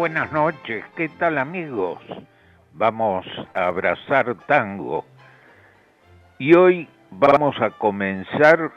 Buenas 0.00 0.32
noches, 0.32 0.82
¿qué 0.96 1.10
tal 1.10 1.36
amigos? 1.36 1.98
Vamos 2.72 3.26
a 3.52 3.66
abrazar 3.66 4.34
tango. 4.46 5.04
Y 6.38 6.54
hoy 6.54 6.88
vamos 7.10 7.54
a 7.60 7.68
comenzar 7.72 8.70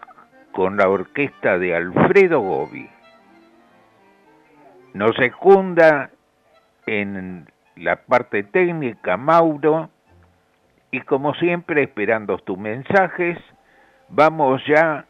con 0.51 0.75
la 0.75 0.89
orquesta 0.89 1.57
de 1.57 1.77
Alfredo 1.77 2.41
Gobi. 2.41 2.89
Nos 4.94 5.16
secunda 5.16 6.09
en 6.88 7.49
la 7.77 7.95
parte 7.95 8.44
técnica 8.44 9.16
Mauro 9.16 9.91
y 10.91 10.99
como 11.03 11.35
siempre 11.35 11.83
esperando 11.83 12.38
tus 12.39 12.57
mensajes, 12.57 13.38
vamos 14.09 14.61
ya 14.67 15.05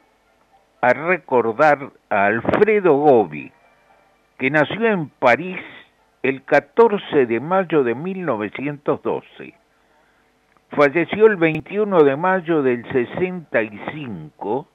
a 0.79 0.93
recordar 0.93 1.89
a 2.11 2.25
Alfredo 2.27 2.97
Gobi 2.97 3.51
que 4.37 4.51
nació 4.51 4.85
en 4.85 5.09
París 5.09 5.59
el 6.23 6.43
14 6.45 7.25
de 7.25 7.39
mayo 7.41 7.83
de 7.83 7.95
1912. 7.95 9.53
Falleció 10.69 11.27
el 11.27 11.35
21 11.35 12.01
de 12.03 12.15
mayo 12.15 12.63
del 12.63 12.89
65, 12.93 14.65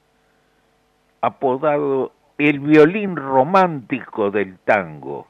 apodado 1.21 2.13
el 2.37 2.59
violín 2.59 3.15
romántico 3.15 4.29
del 4.29 4.59
tango. 4.59 5.27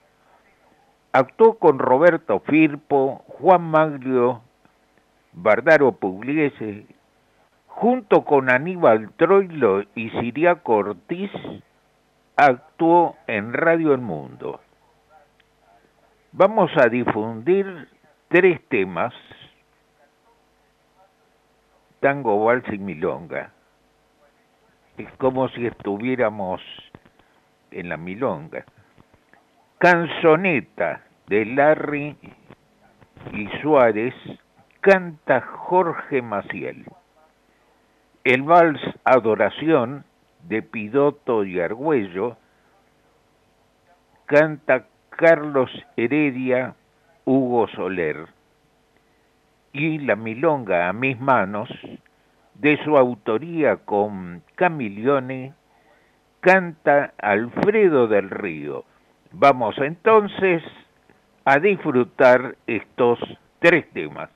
Actuó 1.13 1.57
con 1.57 1.79
Roberto 1.79 2.41
Firpo, 2.41 3.23
Juan 3.25 3.63
Maglio, 3.63 4.41
Bardaro 5.31 5.93
Pugliese, 5.93 6.85
junto 7.67 8.25
con 8.25 8.51
Aníbal 8.51 9.09
Troilo 9.13 9.83
y 9.95 10.09
Siriaco 10.09 10.75
Ortiz, 10.75 11.31
actuó 12.35 13.15
en 13.25 13.53
Radio 13.53 13.93
El 13.93 14.01
Mundo. 14.01 14.59
Vamos 16.31 16.69
a 16.77 16.87
difundir 16.89 17.87
tres 18.27 18.61
temas, 18.69 19.13
tango, 21.99 22.45
vals 22.45 22.71
y 22.71 22.77
milonga. 22.77 23.51
Es 24.97 25.11
como 25.13 25.49
si 25.49 25.65
estuviéramos 25.65 26.61
en 27.71 27.89
la 27.89 27.97
milonga. 27.97 28.63
Canzoneta 29.79 31.01
de 31.27 31.45
Larry 31.45 32.15
y 33.33 33.47
Suárez 33.61 34.13
canta 34.81 35.41
Jorge 35.41 36.21
Maciel. 36.21 36.85
El 38.23 38.43
vals 38.43 38.81
Adoración 39.03 40.05
de 40.43 40.61
Pidoto 40.61 41.43
y 41.43 41.59
Argüello, 41.59 42.37
canta 44.27 44.85
Carlos 45.19 45.69
Heredia, 45.97 46.75
Hugo 47.25 47.67
Soler, 47.75 48.27
y 49.73 49.97
la 49.97 50.15
milonga 50.15 50.87
a 50.87 50.93
mis 50.93 51.19
manos, 51.19 51.67
de 52.53 52.81
su 52.85 52.97
autoría 52.97 53.75
con 53.83 54.41
Camilione, 54.55 55.53
canta 56.39 57.13
Alfredo 57.17 58.07
del 58.07 58.29
Río. 58.29 58.85
Vamos 59.33 59.77
entonces 59.79 60.63
a 61.43 61.59
disfrutar 61.59 62.55
estos 62.65 63.19
tres 63.59 63.89
temas. 63.91 64.29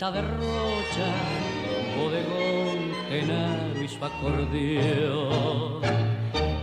Vuelta 0.00 0.10
de 0.12 0.22
rocha, 0.22 1.12
bodegón, 1.96 2.92
genaro 3.08 3.82
y 3.82 3.88
su 3.88 4.04
acordeón. 4.04 5.80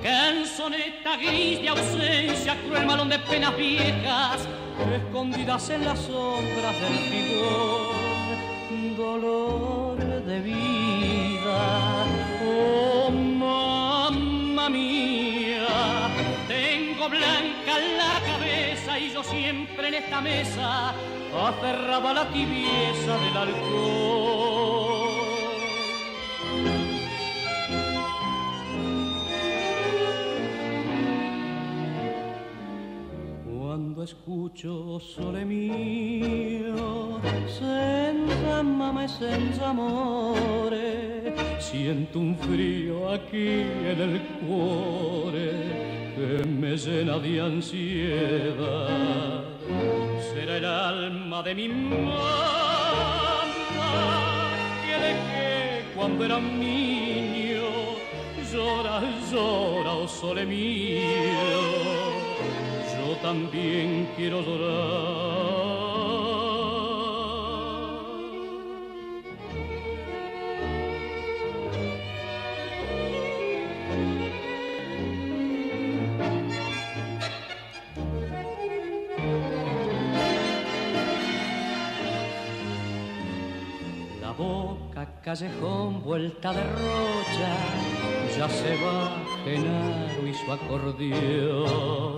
Canzoneta 0.01 1.17
gris 1.17 1.61
de 1.61 1.69
ausencia, 1.69 2.55
cruel 2.65 2.85
malón 2.85 3.09
de 3.09 3.19
penas 3.19 3.55
viejas, 3.55 4.47
escondidas 4.95 5.69
en 5.69 5.85
las 5.85 5.99
sombras 5.99 6.75
del 6.81 6.97
figón. 7.09 8.97
Dolor 8.97 9.97
de 9.99 10.39
vida, 10.39 12.05
oh 12.43 13.11
mamma 13.11 14.69
mía, 14.69 15.16
siempre 19.23 19.87
en 19.89 19.93
esta 19.95 20.21
mesa 20.21 20.93
aferraba 21.35 22.13
la 22.13 22.27
tibieza 22.29 23.17
del 23.17 23.37
alcohol. 23.37 25.07
Cuando 33.45 34.03
escucho 34.03 34.99
sole 34.99 35.45
mio, 35.45 37.19
senza 37.47 38.63
mamma 38.63 39.03
e 39.03 39.07
senza 39.07 39.69
amore, 39.69 41.35
siento 41.59 42.19
un 42.19 42.35
frío 42.37 43.11
aquí 43.11 43.61
en 43.91 44.01
el 44.01 44.21
cuore 44.39 45.77
me 46.57 46.75
llena 46.75 47.19
de 47.19 47.39
ansiedad 47.39 48.87
será 50.33 50.57
el 50.57 50.65
alma 50.65 51.43
de 51.43 51.53
mi 51.53 51.69
mamá 51.69 53.43
que 54.85 54.93
dejé 55.07 55.83
cuando 55.95 56.25
era 56.25 56.39
niño. 56.39 57.67
Llora, 58.51 59.01
llora, 59.29 59.93
oh 59.93 60.07
sole 60.07 60.45
mío, 60.45 61.01
yo 62.97 63.15
también 63.21 64.09
quiero 64.15 64.41
llorar. 64.41 65.76
Callejón, 85.23 86.03
vuelta 86.03 86.53
de 86.53 86.63
rocha, 86.63 87.51
ya 88.37 88.47
se 88.47 88.75
va 88.77 89.11
Genaro 89.43 90.27
y 90.27 90.33
su 90.33 90.51
acordeón. 90.51 92.15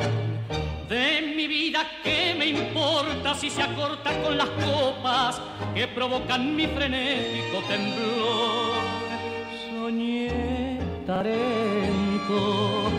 De 0.87 1.33
mi 1.35 1.47
vida, 1.47 1.79
¿qué 2.03 2.35
me 2.37 2.47
importa 2.47 3.33
si 3.33 3.49
se 3.49 3.63
acorta 3.63 4.11
con 4.21 4.37
las 4.37 4.49
copas 4.49 5.41
que 5.73 5.87
provocan 5.87 6.55
mi 6.55 6.67
frenético 6.67 7.59
temblor? 7.67 8.83
Soñé 9.71 10.79
tarento 11.07 12.89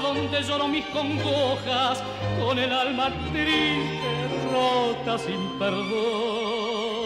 donde 0.00 0.42
lloro 0.42 0.68
mis 0.68 0.84
congojas, 0.86 2.02
con 2.40 2.58
el 2.58 2.72
alma 2.72 3.10
triste, 3.30 4.28
rota 4.52 5.18
sin 5.18 5.58
perdón. 5.58 6.96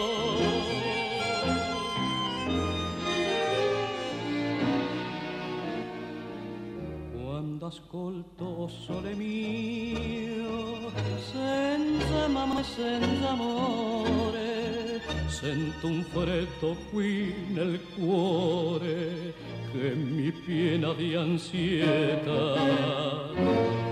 Quando 7.23 7.67
ascolto 7.67 8.69
sole 8.69 9.15
mio, 9.15 10.91
senza 11.31 12.27
mamma, 12.27 12.63
senza 12.63 13.29
amore, 13.29 15.01
sento 15.27 15.87
un 15.87 16.03
freddo 16.03 16.75
qui 16.91 17.33
nel 17.49 17.79
cuore 17.95 19.33
che 19.71 19.95
mi 19.95 20.31
piena 20.31 20.93
di 20.93 21.15
ansiedad. 21.15 22.57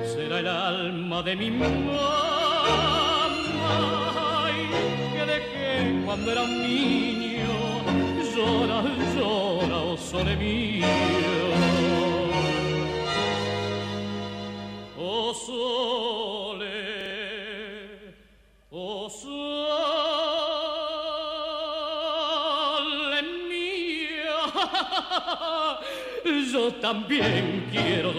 Será 0.03 0.39
el 0.39 0.47
alma 0.47 1.21
de 1.21 1.35
mi 1.35 1.49
mamá 1.51 2.49
que 5.13 5.25
dejé 5.25 6.03
cuando 6.05 6.31
era 6.31 6.45
niño. 6.45 7.55
Llora, 8.35 8.79
llora, 9.15 9.77
oh 9.89 9.97
sole 9.97 10.35
mío. 10.35 10.87
Oh 14.97 15.33
sole, 15.33 16.48
Yo 26.53 26.71
también 26.73 27.67
quiero 27.71 28.13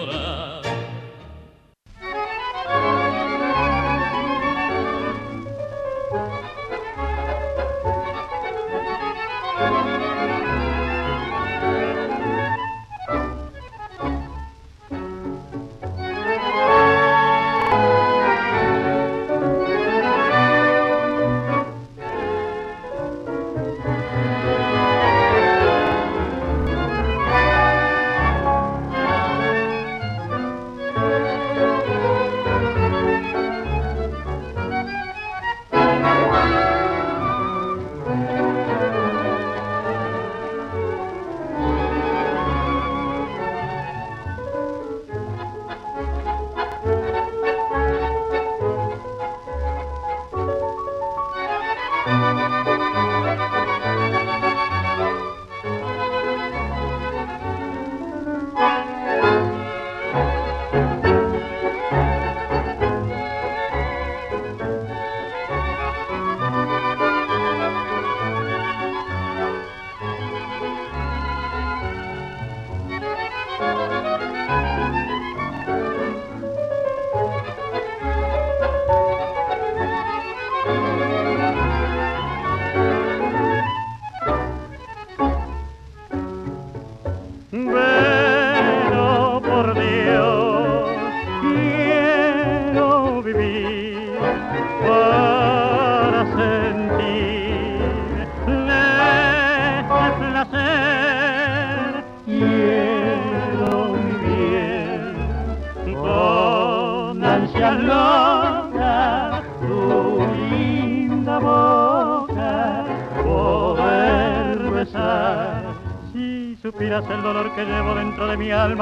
llorar. 52.11 52.41
Pero 52.41 52.50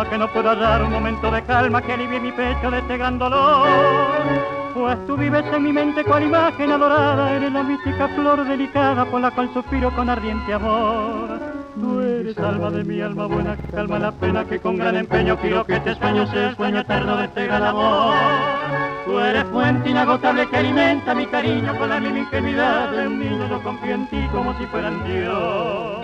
que 0.06 0.18
no 0.18 0.28
puedo 0.28 0.50
hallar 0.50 0.82
un 0.82 0.92
momento 0.92 1.30
de 1.30 1.42
calma 1.42 1.82
que 1.82 1.92
alivie 1.92 2.20
mi 2.20 2.30
pecho 2.30 2.70
de 2.70 2.78
este 2.78 2.96
gran 2.98 3.18
dolor. 3.18 3.68
Pues 4.74 5.06
tú 5.06 5.16
vives 5.16 5.44
en 5.52 5.62
mi 5.62 5.72
mente 5.72 6.04
cual 6.04 6.22
imagen 6.22 6.70
adorada, 6.70 7.34
eres 7.34 7.52
la 7.52 7.62
mística 7.62 8.06
flor 8.08 8.44
delicada 8.44 9.04
por 9.06 9.20
la 9.20 9.30
cual 9.30 9.52
suspiro 9.52 9.90
con 9.90 10.08
ardiente 10.08 10.52
amor. 10.52 11.40
Tú 11.80 12.00
eres 12.00 12.38
alma 12.38 12.70
de 12.70 12.84
mi 12.84 13.00
alma 13.00 13.26
buena, 13.26 13.56
calma 13.72 13.98
la 13.98 14.12
pena 14.12 14.44
que 14.44 14.60
con 14.60 14.76
gran 14.76 14.96
empeño 14.96 15.36
quiero 15.38 15.64
que 15.64 15.76
este 15.76 15.94
sueño 15.96 16.26
sea 16.28 16.50
el 16.50 16.56
sueño 16.56 16.80
eterno 16.80 17.16
de 17.16 17.24
este 17.24 17.46
gran 17.46 17.62
amor. 17.64 18.14
Tú 19.04 19.18
eres 19.18 19.44
fuente 19.44 19.90
inagotable 19.90 20.48
que 20.48 20.56
alimenta 20.58 21.14
mi 21.14 21.26
cariño 21.26 21.76
con 21.76 21.88
la 21.88 21.98
misma 21.98 22.18
ingenuidad 22.18 22.90
de 22.90 23.06
un 23.06 23.18
niño. 23.18 23.48
Yo 23.48 23.62
confío 23.62 23.94
en 23.94 24.06
ti 24.08 24.28
como 24.32 24.56
si 24.58 24.66
fueran 24.66 25.04
Dios. 25.04 25.98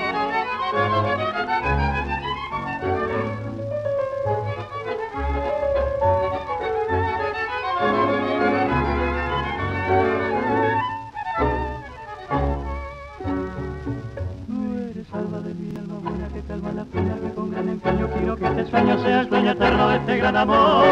Calma 16.49 16.73
la 16.73 16.85
pena 16.85 17.15
que 17.23 17.35
con 17.35 17.51
gran 17.51 17.69
empeño 17.69 18.09
quiero 18.09 18.37
que 18.37 18.45
este 18.47 18.67
sueño 18.67 19.03
sea 19.03 19.21
el 19.21 19.29
sueño 19.29 19.51
eterno 19.53 19.89
de 19.89 19.97
este 19.97 20.17
gran 20.19 20.37
amor. 20.37 20.85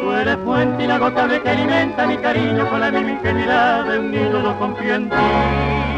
Tú 0.00 0.12
eres 0.12 0.36
fuente 0.44 0.84
inagotable 0.84 1.42
que 1.42 1.48
alimenta 1.48 2.06
mi 2.06 2.16
cariño 2.18 2.68
con 2.68 2.80
la 2.80 2.90
misma 2.90 3.10
ingenuidad 3.12 3.84
de 3.84 3.98
un. 3.98 4.12
Yo 4.12 4.58
confío 4.58 4.94
en 4.94 5.10
ti 5.10 5.97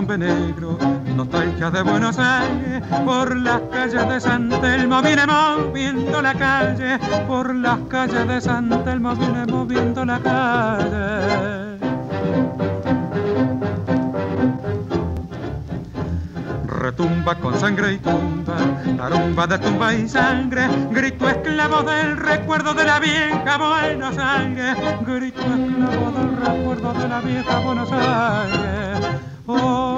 Candombe, 0.00 0.16
negro, 0.16 0.78
nostalgia 1.14 1.70
de 1.70 1.82
Buenos 1.82 2.18
Aires, 2.18 2.82
por 3.04 3.36
las 3.36 3.60
calles 3.70 4.08
de 4.08 4.20
San 4.20 4.48
Telmo 4.48 5.02
viene 5.02 5.26
moviendo 5.26 6.22
la 6.22 6.32
calle, 6.32 6.98
por 7.28 7.54
las 7.54 7.78
calles 7.80 8.26
de 8.26 8.40
San 8.40 8.82
Telmo 8.84 9.14
viene 9.14 9.44
moviendo 9.46 10.04
la 10.06 10.18
calle. 10.20 11.80
retumba 16.66 17.34
con 17.34 17.60
sangre 17.60 17.92
y 17.92 17.98
tumba, 17.98 18.56
tarumba 18.96 19.46
de 19.46 19.58
tumba 19.58 19.92
y 19.92 20.08
sangre, 20.08 20.66
grito 20.90 21.28
esclavo 21.28 21.82
del 21.82 22.16
recuerdo 22.16 22.72
de 22.72 22.84
la 22.84 22.98
vieja 22.98 23.58
Buenos 23.58 24.16
Aires, 24.16 24.76
grito 25.06 25.40
esclavo 25.40 26.10
del 26.10 26.36
recuerdo 26.36 26.92
de 26.94 27.08
la 27.08 27.20
vieja 27.20 27.58
Buenos 27.58 27.92
Aires. 27.92 29.20
Oh, 29.52 29.89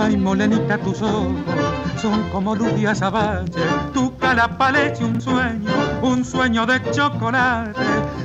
Ay, 0.00 0.16
molenita, 0.16 0.78
tus 0.78 1.02
ojos 1.02 1.32
son 2.00 2.22
como 2.30 2.54
luz 2.54 2.72
y 2.78 2.86
azabache, 2.86 3.60
tu 3.92 4.16
cara 4.18 4.46
parece 4.56 5.04
un 5.04 5.20
sueño, 5.20 5.72
un 6.02 6.24
sueño 6.24 6.64
de 6.66 6.80
chocolate. 6.92 7.80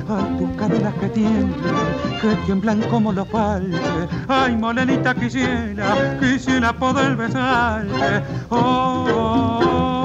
Ay, 0.08 0.36
tus 0.38 0.56
caderas 0.56 0.94
que 1.00 1.08
tiemblan, 1.08 1.74
que 2.20 2.36
tiemblan 2.46 2.80
como 2.82 3.12
los 3.12 3.26
palches. 3.26 4.08
Ay, 4.28 4.54
molenita, 4.56 5.16
quisiera, 5.16 6.16
quisiera 6.20 6.72
poder 6.72 7.16
besarte. 7.16 8.22
oh, 8.50 9.06
oh, 9.08 9.60
oh. 9.64 10.03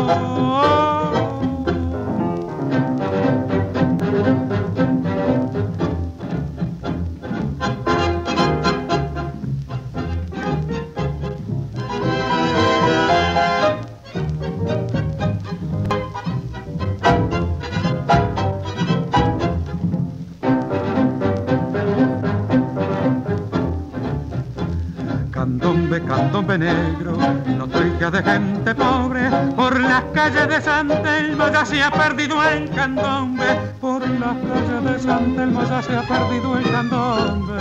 Negro, 26.57 27.17
noticia 27.45 28.09
de 28.09 28.23
gente 28.23 28.75
pobre, 28.75 29.29
por 29.55 29.79
las 29.79 30.03
calles 30.13 30.47
de 30.47 30.61
San 30.61 30.87
Telmo 30.87 31.47
ya 31.49 31.65
se 31.65 31.83
ha 31.83 31.91
perdido 31.91 32.43
el 32.43 32.69
candombe, 32.71 33.45
por 33.79 34.07
las 34.07 34.35
calles 34.37 34.83
de 34.83 34.99
San 34.99 35.35
Telmo 35.35 35.63
ya 35.63 35.81
se 35.81 35.95
ha 35.95 36.01
perdido 36.01 36.57
el 36.57 36.71
candombe. 36.71 37.53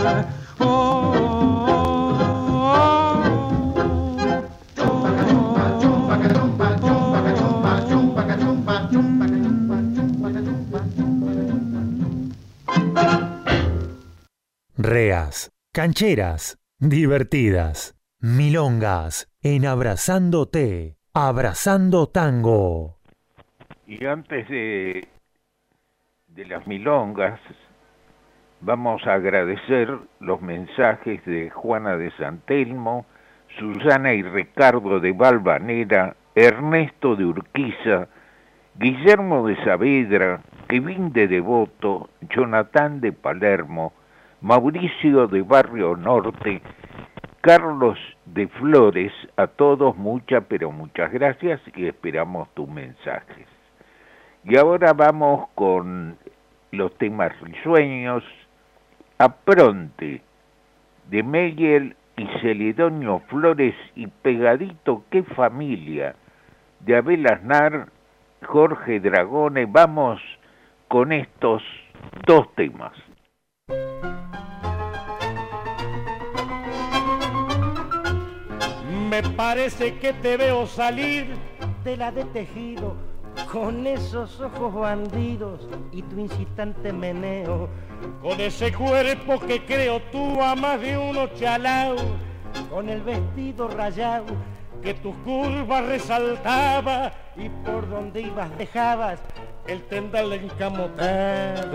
Reas, 14.77 15.51
cancheras, 15.75 16.57
divertidas 16.79 17.98
Milongas 18.21 19.33
en 19.45 19.65
Abrazándote, 19.65 20.97
Abrazando 21.15 22.09
Tango. 22.09 22.97
Y 23.87 24.05
antes 24.07 24.49
de, 24.49 25.07
de 26.27 26.47
las 26.47 26.67
milongas, 26.67 27.39
vamos 28.61 29.07
a 29.07 29.15
agradecer 29.15 29.97
los 30.19 30.43
mensajes 30.43 31.25
de 31.27 31.51
Juana 31.51 31.97
de 31.97 32.11
Santelmo, 32.17 33.07
Susana 33.57 34.13
y 34.13 34.25
Ricardo 34.25 34.99
de 34.99 35.13
Valvanera, 35.13 36.17
Ernesto 36.35 37.15
de 37.15 37.25
Urquiza, 37.25 38.09
Guillermo 38.75 39.47
de 39.47 39.63
Saavedra, 39.63 40.41
Kevin 40.67 41.13
de 41.13 41.29
Devoto, 41.29 42.11
Jonathan 42.29 43.01
de 43.01 43.13
Palermo, 43.13 43.93
Mauricio 44.41 45.29
de 45.29 45.43
Barrio 45.43 45.97
Norte, 45.97 46.63
Carlos 47.49 47.99
de 48.27 48.47
Flores, 48.47 49.11
a 49.39 49.47
todos 49.47 49.97
muchas, 49.97 50.45
pero 50.51 50.71
muchas 50.71 51.11
gracias 51.11 51.59
y 51.75 51.87
esperamos 51.87 52.47
tus 52.53 52.69
mensajes. 52.69 53.47
Y 54.45 54.59
ahora 54.59 54.93
vamos 54.93 55.49
con 55.55 56.19
los 56.73 56.95
temas 56.99 57.33
risueños. 57.41 58.23
Apronte, 59.17 60.21
de 61.09 61.23
Meyer 61.23 61.97
y 62.19 62.27
Celedonio 62.43 63.21
Flores 63.31 63.75
y 63.97 64.09
Pegadito, 64.09 65.05
qué 65.09 65.23
familia, 65.23 66.17
de 66.81 66.97
Abel 66.97 67.25
Aznar, 67.33 67.89
Jorge 68.45 69.01
Dragone. 69.01 69.65
Vamos 69.65 70.21
con 70.87 71.13
estos 71.13 71.63
dos 72.27 72.55
temas. 72.57 72.93
Me 79.21 79.31
parece 79.31 79.99
que 79.99 80.13
te 80.13 80.37
veo 80.37 80.65
salir 80.65 81.35
de 81.83 81.97
la 81.97 82.13
de 82.13 82.23
tejido 82.27 82.95
con 83.51 83.85
esos 83.85 84.41
ojos 84.41 84.73
bandidos 84.73 85.67
y 85.91 86.03
tu 86.03 86.21
incitante 86.21 86.93
meneo, 86.93 87.69
con 88.23 88.41
ese 88.41 88.73
cuerpo 88.73 89.41
que 89.41 89.65
creo 89.65 90.01
tú 90.13 90.41
a 90.41 90.55
más 90.55 90.81
de 90.81 90.97
uno 90.97 91.27
chalao, 91.35 91.97
con 92.71 92.89
el 92.89 93.03
vestido 93.03 93.67
rayado 93.67 94.27
que 94.85 94.95
tus 94.95 95.17
curvas 95.25 95.85
resaltaba 95.87 97.11
y 97.35 97.49
por 97.49 97.91
donde 97.91 98.21
ibas 98.21 98.57
dejabas 98.57 99.19
el 99.67 99.83
tendal 99.89 100.33
encamotado. 100.33 101.75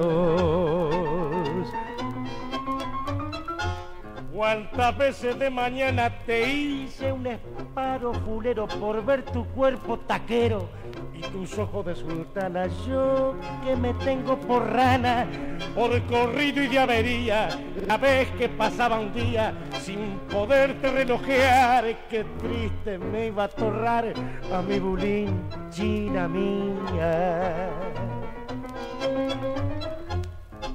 Cuántas 4.34 4.98
veces 4.98 5.38
de 5.38 5.52
mañana 5.52 6.10
te 6.26 6.52
hice 6.52 7.12
un 7.12 7.28
esparo 7.28 8.14
fulero 8.16 8.68
por 8.68 9.06
ver 9.06 9.24
tu 9.26 9.46
cuerpo 9.50 10.00
taquero 10.00 10.70
y 11.14 11.22
tus 11.22 11.56
ojos 11.60 11.86
de 11.86 11.96
sultana. 11.96 12.66
Yo 12.88 13.36
que 13.64 13.76
me 13.76 13.94
tengo 13.94 14.36
por 14.40 14.74
rana, 14.74 15.28
por 15.76 16.02
corrido 16.08 16.64
y 16.64 16.68
de 16.68 16.80
avería, 16.80 17.50
la 17.88 17.98
vez 17.98 18.32
que 18.32 18.50
pasaba 18.50 19.00
un 19.00 19.14
día 19.14 19.54
sin 19.80 20.18
poderte 20.32 20.90
relojear, 20.90 22.08
qué 22.10 22.24
triste 22.40 22.98
me 22.98 23.28
iba 23.28 23.44
a 23.44 23.50
torrar 23.50 24.16
a 24.52 24.62
mi 24.64 24.80
bulín, 24.80 25.48
china 25.70 26.28
mía 26.28 27.70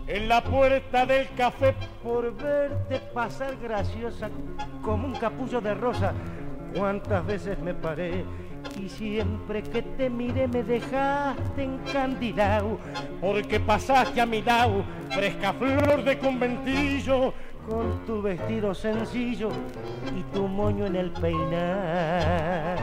en 0.09 0.29
la 0.29 0.43
puerta 0.43 1.05
del 1.05 1.29
café 1.37 1.75
por 2.03 2.35
verte 2.35 2.99
pasar 3.13 3.57
graciosa 3.59 4.31
como 4.83 5.07
un 5.07 5.15
capullo 5.15 5.61
de 5.61 5.75
rosa. 5.75 6.15
Cuántas 6.75 7.25
veces 7.27 7.59
me 7.61 7.75
paré 7.75 8.25
y 8.81 8.89
siempre 8.89 9.63
que 9.63 9.83
te 9.83 10.11
miré 10.11 10.49
me 10.49 10.63
dejaste 10.63 11.63
encandilado 11.63 12.79
porque 13.21 13.61
pasaste 13.61 14.21
a 14.21 14.27
mi 14.27 14.43
lado 14.43 14.85
fresca 15.11 15.53
flor 15.53 16.03
de 16.05 16.19
conventillo 16.19 17.33
con 17.69 18.05
tu 18.07 18.23
vestido 18.23 18.75
sencillo 18.75 19.51
y 20.17 20.23
tu 20.35 20.49
moño 20.49 20.87
en 20.87 20.97
el 20.97 21.11
peinar. 21.13 22.79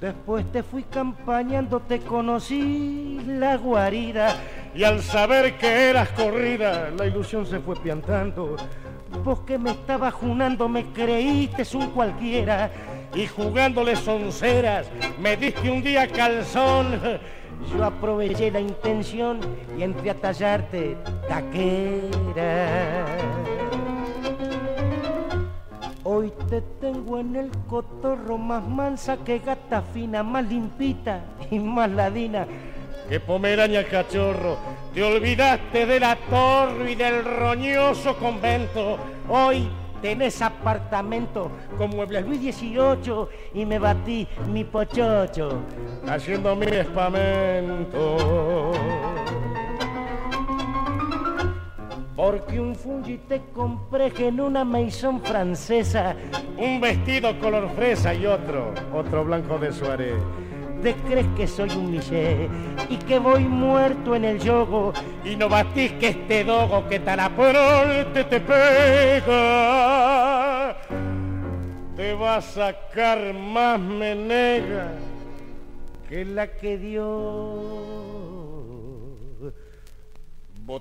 Después 0.00 0.44
te 0.52 0.62
fui 0.62 0.84
campañando, 0.84 1.80
te 1.80 1.98
conocí 1.98 3.20
la 3.26 3.56
guarida 3.56 4.36
y 4.72 4.84
al 4.84 5.02
saber 5.02 5.58
que 5.58 5.90
eras 5.90 6.10
corrida, 6.10 6.90
la 6.96 7.06
ilusión 7.06 7.44
se 7.44 7.58
fue 7.58 7.74
piantando. 7.74 8.56
Vos 9.24 9.40
que 9.40 9.58
me 9.58 9.72
estabas 9.72 10.14
junando, 10.14 10.68
me 10.68 10.84
creíste 10.92 11.64
un 11.76 11.90
cualquiera 11.90 12.70
y 13.12 13.26
jugándole 13.26 13.96
sonceras, 13.96 14.88
me 15.18 15.36
diste 15.36 15.68
un 15.68 15.82
día 15.82 16.06
calzón. 16.06 17.00
Yo 17.72 17.84
aproveché 17.84 18.52
la 18.52 18.60
intención 18.60 19.40
y 19.76 19.82
entré 19.82 20.10
a 20.10 20.14
tallarte 20.14 20.96
taquera. 21.28 23.06
Hoy 26.10 26.32
te 26.48 26.62
tengo 26.80 27.18
en 27.18 27.36
el 27.36 27.50
cotorro 27.68 28.38
más 28.38 28.66
mansa 28.66 29.18
que 29.18 29.40
gata 29.40 29.82
fina, 29.82 30.22
más 30.22 30.42
limpita 30.46 31.20
y 31.50 31.58
más 31.58 31.90
ladina 31.90 32.46
que 33.10 33.20
pomeraña 33.20 33.84
cachorro. 33.84 34.56
Te 34.94 35.02
olvidaste 35.02 35.84
de 35.84 36.00
la 36.00 36.16
torre 36.16 36.92
y 36.92 36.94
del 36.94 37.22
roñoso 37.22 38.16
convento. 38.16 38.96
Hoy 39.28 39.68
tenés 40.00 40.40
apartamento 40.40 41.50
con 41.76 41.90
muebles 41.90 42.24
Luis 42.24 42.56
XVIII 42.56 43.26
y 43.52 43.66
me 43.66 43.78
batí 43.78 44.26
mi 44.46 44.64
pochocho 44.64 45.60
haciendo 46.06 46.56
mi 46.56 46.68
espamento. 46.68 48.16
Porque 52.18 52.58
un 52.58 52.74
fungi 52.74 53.16
te 53.28 53.40
compré 53.54 54.12
en 54.18 54.40
una 54.40 54.64
maison 54.64 55.22
francesa, 55.22 56.16
un 56.56 56.80
vestido 56.80 57.38
color 57.38 57.70
fresa 57.76 58.12
y 58.12 58.26
otro, 58.26 58.74
otro 58.92 59.24
blanco 59.24 59.56
de 59.56 59.72
suárez. 59.72 60.16
¿Te 60.82 60.94
crees 60.94 61.28
que 61.36 61.46
soy 61.46 61.70
un 61.70 61.92
miché 61.92 62.48
y 62.88 62.96
que 62.96 63.20
voy 63.20 63.44
muerto 63.44 64.16
en 64.16 64.24
el 64.24 64.40
yogo 64.40 64.92
y 65.24 65.36
no 65.36 65.48
batís 65.48 65.92
que 65.92 66.08
este 66.08 66.42
dogo 66.42 66.88
que 66.88 66.98
tan 66.98 67.20
te 68.12 68.24
te 68.24 68.40
pega? 68.40 69.36
Te 71.94 72.14
va 72.14 72.38
a 72.38 72.42
sacar 72.42 73.32
más 73.32 73.78
menega 73.78 74.90
que 76.08 76.24
la 76.24 76.48
que 76.48 76.78
dio 76.78 78.37
Yo 80.68 80.78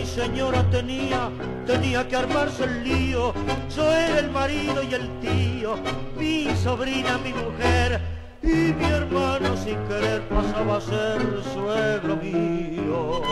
mi 0.00 0.06
señora 0.06 0.62
tenía, 0.70 1.30
tenía 1.66 2.08
que 2.08 2.16
armarse 2.16 2.64
el 2.64 2.84
lío. 2.84 3.34
Yo 3.76 3.92
era 3.92 4.18
el 4.20 4.30
marido 4.30 4.82
y 4.82 4.94
el 4.94 5.20
tío, 5.20 5.76
mi 6.16 6.48
sobrina, 6.56 7.18
mi 7.18 7.32
mujer. 7.32 8.00
Y 8.42 8.72
mi 8.72 8.84
hermano 8.84 9.56
sin 9.58 9.76
querer 9.86 10.22
pasaba 10.28 10.78
a 10.78 10.80
ser 10.80 11.20
suegro 11.52 12.16
mío. 12.16 13.22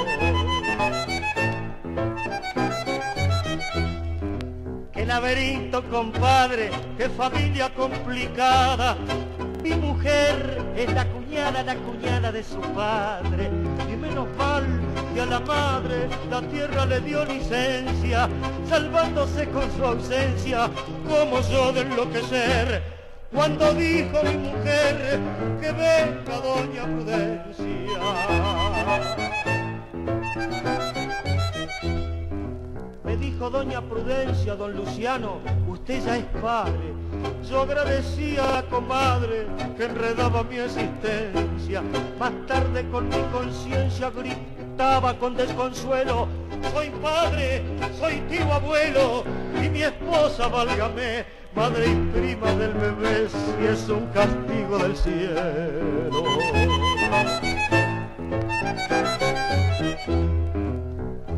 Qué 4.93 5.07
laberinto, 5.07 5.83
compadre, 5.91 6.71
qué 6.99 7.09
familia 7.09 7.73
complicada. 7.73 8.99
Mi 9.63 9.75
mujer 9.75 10.63
es 10.77 10.93
la 10.93 11.07
cuñada, 11.07 11.63
la 11.63 11.77
cuñada 11.77 12.31
de 12.31 12.43
su 12.43 12.61
padre. 12.61 13.51
Y 13.91 13.97
menos 13.97 14.29
mal 14.37 14.78
a 15.21 15.27
la 15.27 15.41
madre 15.41 16.09
la 16.31 16.41
tierra 16.43 16.87
le 16.87 17.01
dio 17.01 17.25
licencia, 17.25 18.29
salvándose 18.69 19.49
con 19.49 19.71
su 19.77 19.85
ausencia, 19.85 20.71
como 21.09 21.41
yo 21.41 21.73
de 21.73 21.81
enloquecer. 21.81 22.83
Cuando 23.33 23.75
dijo 23.75 24.23
mi 24.23 24.37
mujer 24.37 25.21
que 25.61 25.73
venga 25.73 26.41
doña 26.41 26.85
Prudencia. 26.85 28.01
Me 33.05 33.17
dijo 33.17 33.51
doña 33.51 33.83
Prudencia, 33.83 34.55
don 34.55 34.73
Luciano, 34.75 35.41
usted 35.69 36.05
ya 36.05 36.17
es 36.17 36.25
padre. 36.41 36.95
Yo 37.49 37.63
agradecía 37.63 38.49
a 38.49 38.53
la 38.55 38.63
comadre 38.69 39.47
que 39.77 39.85
enredaba 39.85 40.43
mi 40.45 40.59
existencia. 40.59 41.83
Más 42.19 42.33
tarde 42.47 42.89
con 42.91 43.09
mi 43.09 43.21
conciencia 43.33 44.11
grité 44.11 44.58
con 45.19 45.37
desconsuelo. 45.37 46.29
Soy 46.73 46.91
padre, 47.03 47.63
soy 47.99 48.21
tío 48.29 48.53
abuelo 48.53 49.25
y 49.61 49.69
mi 49.69 49.83
esposa, 49.83 50.47
válgame, 50.47 51.25
madre 51.55 51.87
y 51.89 51.95
prima 52.13 52.53
del 52.53 52.73
bebé, 52.75 53.29
si 53.29 53.67
es 53.67 53.89
un 53.89 54.07
castigo 54.07 54.79
del 54.79 54.97
cielo. 54.97 56.25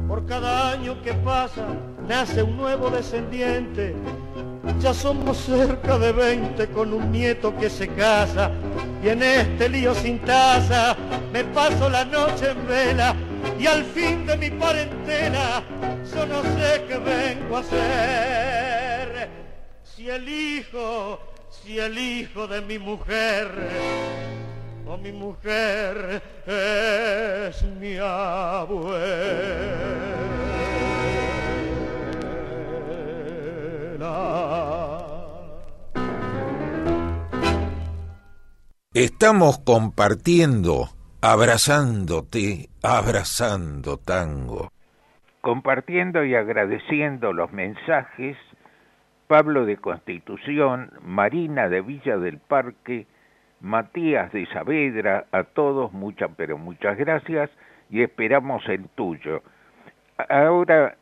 Por 0.07 0.27
cada 0.27 0.73
año 0.73 1.01
que 1.03 1.15
pasa, 1.15 1.67
nace 2.07 2.43
un 2.43 2.59
nuevo 2.59 2.91
descendiente. 2.91 3.95
Ya 4.79 4.95
somos 4.95 5.37
cerca 5.39 5.99
de 5.99 6.13
20 6.13 6.69
con 6.69 6.93
un 6.93 7.11
nieto 7.13 7.55
que 7.57 7.69
se 7.69 7.89
casa 7.89 8.51
y 9.03 9.09
en 9.09 9.23
este 9.23 9.69
lío 9.69 9.95
sin 9.95 10.19
taza 10.21 10.97
me 11.33 11.45
paso 11.45 11.89
la 11.89 12.05
noche 12.05 12.51
en 12.51 12.67
vela 12.67 13.15
y 13.59 13.67
al 13.67 13.85
fin 13.85 14.27
de 14.27 14.37
mi 14.37 14.51
parentela 14.51 15.63
yo 16.15 16.27
no 16.27 16.43
sé 16.43 16.85
qué 16.89 16.99
vengo 16.99 17.57
a 17.57 17.61
hacer. 17.61 19.29
Si 19.83 20.09
el 20.09 20.29
hijo, 20.29 21.21
si 21.51 21.79
el 21.79 21.99
hijo 21.99 22.47
de 22.47 22.63
mi 22.63 22.79
mujer 22.79 23.49
o 24.87 24.97
mi 24.97 25.13
mujer 25.13 26.23
es 26.47 27.63
mi 27.79 27.97
abuela. 27.99 29.01
Estamos 38.95 39.59
compartiendo 39.59 40.89
abrazándote, 41.21 42.71
abrazando 42.83 43.99
tango. 43.99 44.73
Compartiendo 45.43 46.25
y 46.25 46.35
agradeciendo 46.35 47.33
los 47.35 47.53
mensajes, 47.53 48.37
Pablo 49.27 49.67
de 49.67 49.77
Constitución, 49.77 50.93
Marina 51.03 51.69
de 51.69 51.83
Villa 51.83 52.17
del 52.17 52.39
Parque, 52.39 53.07
Matías 53.61 54.33
de 54.33 54.47
Saavedra, 54.47 55.27
a 55.31 55.45
todos 55.45 55.93
muchas, 55.93 56.31
pero 56.37 56.57
muchas 56.57 56.97
gracias 56.97 57.51
y 57.91 58.03
esperamos 58.03 58.67
el 58.67 58.89
tuyo. 58.89 59.43
Ahora 60.29 60.97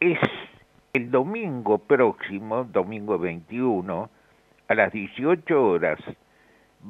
es 0.00 0.18
el 0.98 1.12
domingo 1.12 1.78
próximo, 1.78 2.64
domingo 2.64 3.20
21, 3.20 4.10
a 4.66 4.74
las 4.74 4.92
18 4.92 5.64
horas, 5.64 6.00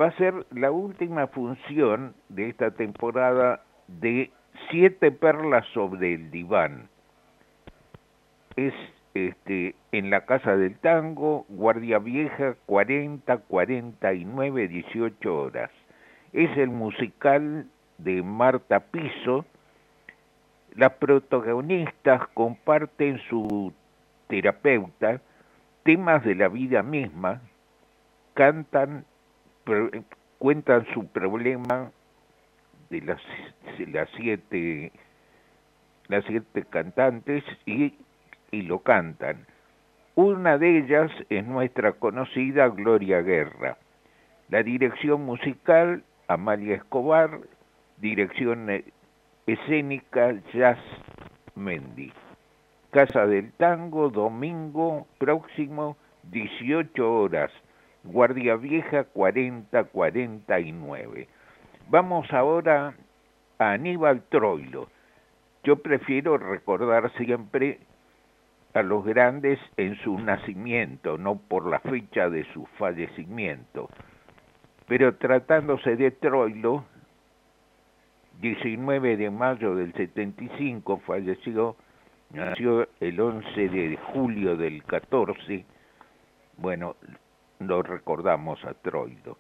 va 0.01 0.07
a 0.07 0.17
ser 0.17 0.47
la 0.51 0.71
última 0.71 1.27
función 1.27 2.15
de 2.31 2.49
esta 2.49 2.71
temporada 2.71 3.63
de 3.87 4.31
Siete 4.71 5.13
Perlas 5.13 5.67
sobre 5.75 6.15
el 6.15 6.31
Diván. 6.31 6.89
Es 8.57 8.73
este, 9.13 9.75
en 9.93 10.09
la 10.09 10.25
Casa 10.25 10.57
del 10.57 10.79
Tango, 10.79 11.45
Guardia 11.51 11.99
Vieja, 11.99 12.55
40, 12.65 13.37
49, 13.37 14.69
18 14.69 15.37
horas. 15.37 15.71
Es 16.33 16.57
el 16.57 16.71
musical 16.71 17.67
de 17.99 18.23
Marta 18.23 18.81
Piso. 18.81 19.45
Las 20.77 20.95
protagonistas 20.95 22.27
comparten 22.33 23.19
su 23.29 23.73
terapeuta 24.29 25.21
temas 25.83 26.25
de 26.25 26.35
la 26.35 26.49
vida 26.49 26.83
misma, 26.83 27.41
cantan 28.35 29.05
cuentan 30.39 30.87
su 30.95 31.07
problema 31.09 31.91
de 32.89 33.03
las, 33.03 33.21
las 33.87 34.09
siete 34.17 34.93
las 36.09 36.25
siete 36.25 36.65
cantantes 36.71 37.45
y, 37.67 37.95
y 38.51 38.63
lo 38.63 38.79
cantan. 38.79 39.47
Una 40.15 40.59
de 40.59 40.79
ellas 40.79 41.11
es 41.29 41.47
nuestra 41.47 41.93
conocida 41.93 42.69
Gloria 42.69 43.21
Guerra. 43.21 43.77
La 44.49 44.63
dirección 44.63 45.25
musical, 45.27 46.03
Amalia 46.27 46.77
Escobar, 46.77 47.41
dirección 47.99 48.71
e, 48.71 48.85
escénica, 49.47 50.35
Jazz 50.55 50.79
Mendy. 51.55 52.11
Casa 52.91 53.27
del 53.27 53.53
Tango, 53.53 54.09
domingo 54.09 55.07
próximo, 55.19 55.99
18 56.25 57.13
horas. 57.13 57.53
Guardia 58.05 58.57
Vieja 58.57 59.05
4049. 59.05 61.29
Vamos 61.91 62.33
ahora 62.33 62.95
a 63.59 63.73
Aníbal 63.73 64.23
Troilo. 64.31 64.89
Yo 65.65 65.83
prefiero 65.83 66.39
recordar 66.39 67.13
siempre 67.19 67.81
a 68.73 68.83
los 68.83 69.05
grandes 69.05 69.59
en 69.77 69.97
su 69.97 70.19
nacimiento, 70.19 71.19
no 71.19 71.37
por 71.37 71.67
la 71.67 71.81
fecha 71.81 72.31
de 72.31 72.51
su 72.55 72.65
fallecimiento. 72.79 73.91
Pero 74.87 75.17
tratándose 75.17 75.97
de 75.97 76.11
Troilo, 76.11 76.87
19 78.41 79.19
de 79.19 79.31
mayo 79.31 79.75
del 79.75 79.93
75 79.93 81.03
falleció, 81.07 81.77
nació 82.33 82.89
el 83.01 83.21
11 83.21 83.69
de 83.69 83.99
julio 84.13 84.57
del 84.57 84.85
14, 84.85 85.65
Bueno, 86.57 86.97
lo 87.61 87.83
recordamos 87.83 88.65
a 88.65 88.75
Troilo. 88.75 89.39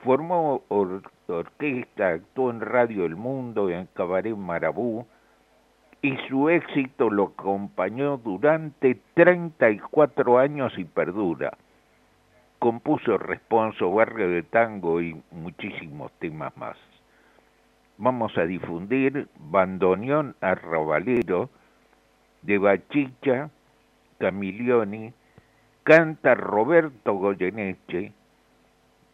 Formó 0.00 0.62
orquesta, 0.68 2.08
actuó 2.08 2.50
en 2.50 2.60
Radio 2.60 3.04
El 3.04 3.16
Mundo, 3.16 3.68
en 3.68 3.86
Cabaret 3.94 4.36
Marabú, 4.36 5.06
y 6.02 6.16
su 6.28 6.48
éxito 6.48 7.10
lo 7.10 7.34
acompañó 7.36 8.16
durante 8.16 8.98
34 9.14 10.38
años 10.38 10.72
y 10.78 10.84
perdura. 10.84 11.52
Compuso 12.58 13.18
Responso, 13.18 13.90
Barrio 13.90 14.30
de 14.30 14.42
Tango 14.42 15.02
y 15.02 15.20
muchísimos 15.30 16.12
temas 16.18 16.56
más. 16.56 16.76
Vamos 17.98 18.36
a 18.38 18.46
difundir 18.46 19.28
Bandoneón 19.38 20.34
Arrabalero 20.40 21.50
de 22.42 22.58
Bachicha, 22.58 23.50
Camilioni, 24.18 25.12
canta 25.82 26.34
Roberto 26.34 27.14
Goyeneche, 27.14 28.12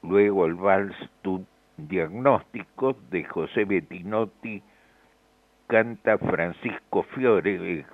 luego 0.02 0.46
el 0.46 0.54
vals 0.54 0.96
Diagnóstico 1.76 2.96
de 3.10 3.24
José 3.24 3.66
Bettinotti, 3.66 4.62
canta 5.66 6.16
Francisco 6.16 7.02
Fiore, 7.02 7.84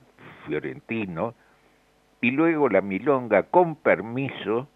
fiorentino, 0.46 1.34
y 2.20 2.30
luego 2.30 2.68
la 2.68 2.80
milonga 2.80 3.42
con 3.44 3.74
permiso 3.74 4.68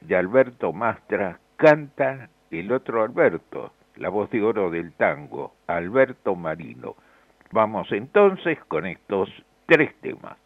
de 0.00 0.16
Alberto 0.16 0.72
Mastra, 0.72 1.38
canta 1.56 2.30
el 2.50 2.72
otro 2.72 3.02
Alberto, 3.02 3.72
la 3.96 4.08
voz 4.08 4.30
de 4.30 4.42
oro 4.42 4.70
del 4.70 4.92
tango, 4.92 5.54
Alberto 5.66 6.34
Marino. 6.34 6.96
Vamos 7.52 7.92
entonces 7.92 8.58
con 8.68 8.86
estos 8.86 9.28
tres 9.66 9.94
temas. 10.00 10.38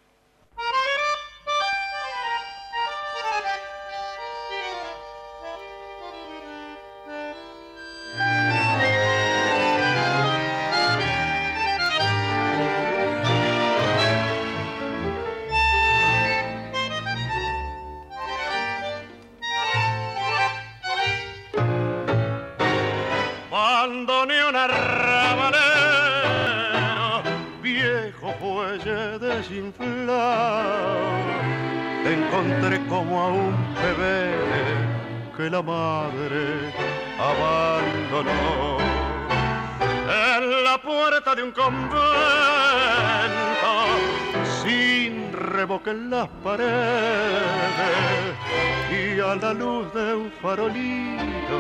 Madre 35.63 36.73
abandonó. 37.19 38.79
En 40.09 40.65
la 40.65 40.81
puerta 40.81 41.35
de 41.35 41.43
un 41.43 41.53
convento, 41.53 42.01
sin 44.63 45.33
revoque 45.33 45.91
en 45.91 46.11
las 46.11 46.29
paredes, 46.45 47.43
y 48.91 49.21
a 49.21 49.35
la 49.35 49.53
luz 49.53 49.93
de 49.93 50.15
un 50.15 50.33
farolito 50.43 51.59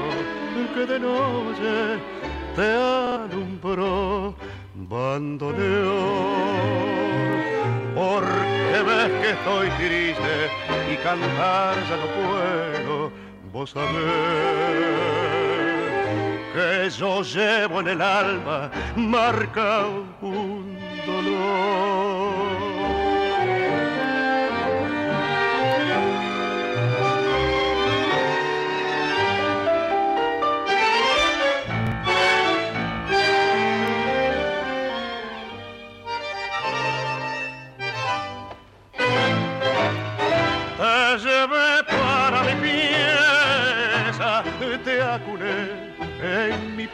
que 0.74 0.86
de 0.86 1.00
noche 1.00 1.98
te 2.54 2.62
alumbró, 2.62 4.34
bandoneón. 4.74 6.40
Porque 8.00 8.82
ves 8.88 9.12
que 9.20 9.30
estoy 9.32 9.68
triste 9.76 10.48
y 10.90 10.96
cantar 11.04 11.74
ya 11.86 11.96
no 12.02 12.06
puedo 12.16 13.12
vos 13.52 13.70
sabés 13.70 13.90
que 16.54 16.88
yo 16.98 17.22
llevo 17.22 17.80
en 17.80 17.88
el 17.88 18.00
alma 18.00 18.70
marca 18.96 19.84
un 20.22 20.78
dolor. 21.06 22.29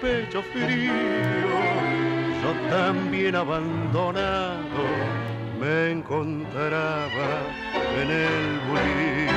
Pecho 0.00 0.42
frío. 0.42 0.92
Yo 2.42 2.52
también 2.70 3.35
abandonado 3.35 4.85
me 5.61 5.90
encontraba 5.92 7.28
en 8.00 8.11
el 8.11 8.61
bulín. 8.68 9.30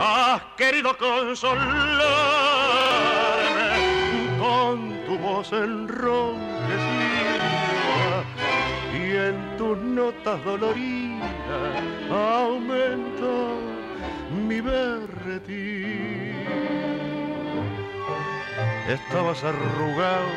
Has 0.00 0.42
querido 0.56 0.96
consolarme 0.96 2.04
con 4.38 5.04
tu 5.06 5.18
voz 5.18 5.52
enronquecida 5.52 6.44
y 8.94 9.16
en 9.28 9.56
tus 9.56 9.78
notas 9.78 10.44
doloridas 10.44 11.30
aumentó 12.10 13.58
mi 14.46 14.60
berretín. 14.60 16.23
Estabas 18.88 19.42
arrugado 19.42 20.28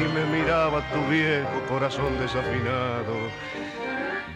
y 0.00 0.04
me 0.12 0.24
miraba 0.36 0.80
tu 0.90 1.00
viejo 1.08 1.62
corazón 1.68 2.18
desafinado. 2.18 3.14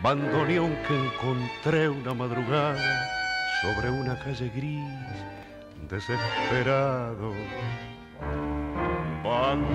Bandoneón 0.01 0.77
que 0.87 0.95
encontré 0.95 1.89
una 1.89 2.15
madrugada 2.15 3.09
sobre 3.61 3.91
una 3.91 4.17
calle 4.21 4.49
gris, 4.55 5.25
desesperado. 5.89 7.33
Bandoneón, 9.25 9.67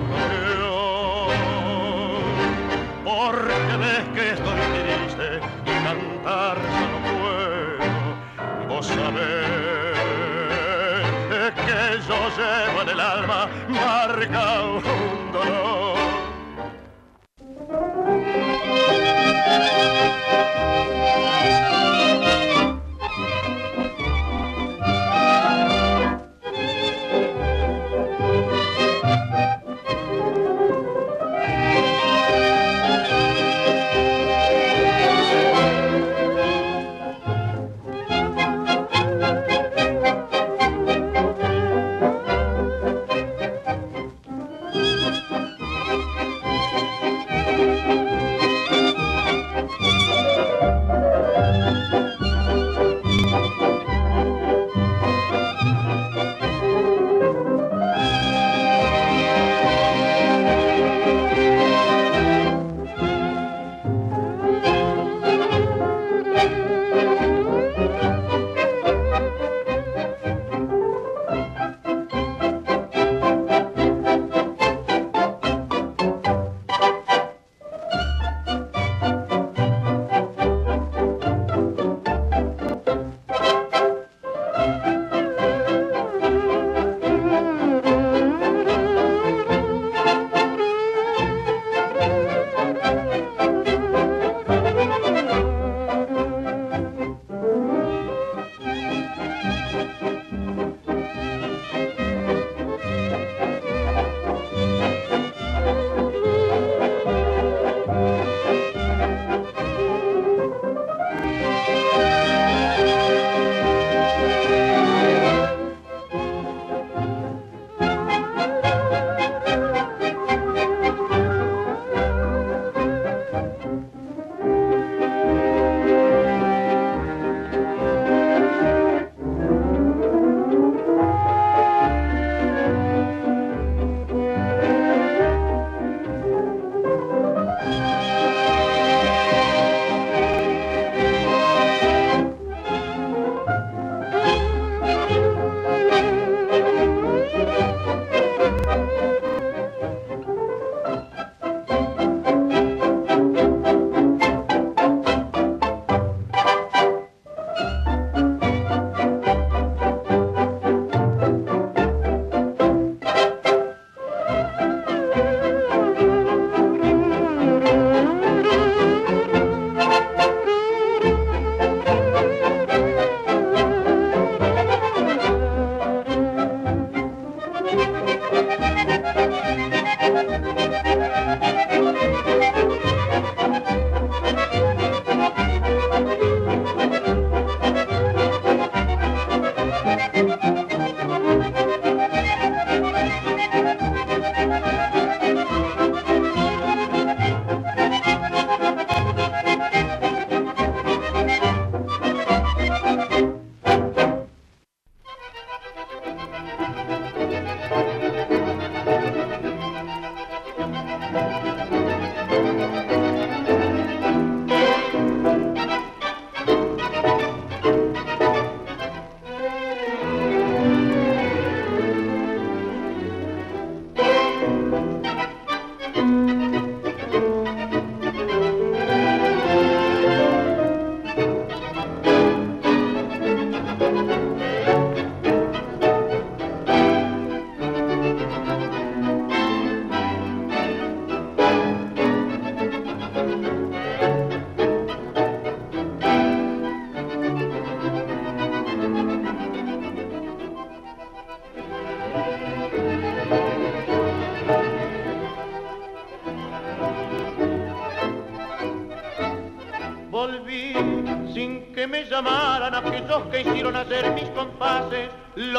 porque 3.04 3.76
ves 3.76 4.08
que 4.14 4.30
estoy 4.30 4.60
triste 4.72 5.40
y 5.66 5.72
cantar 5.84 6.56
no 6.56 6.98
puedo. 7.20 8.66
Vos 8.68 8.86
sabés 8.86 10.31
que 12.34 12.40
yo 12.40 12.66
llevo 12.66 12.82
en 12.82 12.88
el 12.88 13.00
alma 13.00 13.48
marca 13.68 15.01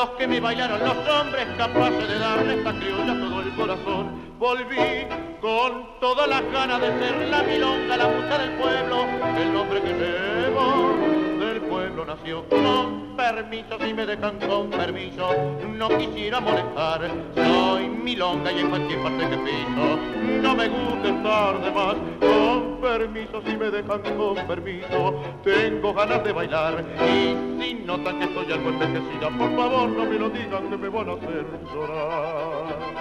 los 0.03 0.17
que 0.17 0.27
me 0.27 0.39
bailaron 0.41 0.81
los 0.81 0.97
hombres 1.07 1.47
capaces 1.57 2.07
de 2.09 2.19
darle 2.19 2.55
esta 2.55 2.73
criolla 2.73 3.13
todo 3.13 3.41
el 3.41 3.55
corazón. 3.55 4.33
Volví 4.37 5.07
con 5.39 5.97
todas 6.01 6.27
las 6.27 6.43
ganas 6.51 6.81
de 6.81 6.87
ser 6.87 7.29
la 7.29 7.41
milonga, 7.43 7.95
la 7.95 8.07
musa 8.09 8.37
del 8.37 8.51
pueblo, 8.51 9.05
el 9.37 9.53
nombre 9.53 9.81
que 9.81 9.93
llevo 9.93 10.97
del 11.39 11.61
pueblo 11.61 12.05
nació. 12.05 12.43
Con 12.49 13.15
permiso, 13.15 13.77
si 13.79 13.93
me 13.93 14.05
dejan 14.05 14.39
con 14.39 14.69
permiso, 14.71 15.29
no 15.69 15.87
quisiera 15.97 16.41
molestar. 16.41 17.09
Soy 17.35 17.87
milonga 17.87 18.51
y 18.51 18.59
en 18.59 18.69
cualquier 18.71 19.01
parte 19.03 19.29
que 19.29 19.37
piso, 19.37 19.85
no 20.41 20.53
me 20.53 20.67
gusta 20.67 21.07
estar 21.07 21.61
de 21.61 21.71
más. 21.71 22.32
Permiso, 22.93 23.41
si 23.41 23.57
me 23.57 23.71
dejan 23.71 24.01
con 24.15 24.35
permiso, 24.45 25.19
tengo 25.43 25.95
ganas 25.95 26.23
de 26.23 26.31
bailar. 26.31 26.85
Y 27.09 27.59
si 27.59 27.73
notan 27.73 28.19
que 28.19 28.25
estoy 28.25 28.51
algo 28.51 28.69
envejecida, 28.69 29.29
por 29.35 29.55
favor 29.55 29.89
no 29.89 30.05
me 30.05 30.19
lo 30.19 30.29
digan 30.29 30.69
que 30.69 30.77
me 30.77 30.89
van 30.89 31.09
a 31.09 31.13
hacer 31.13 31.43
llorar. 31.73 32.92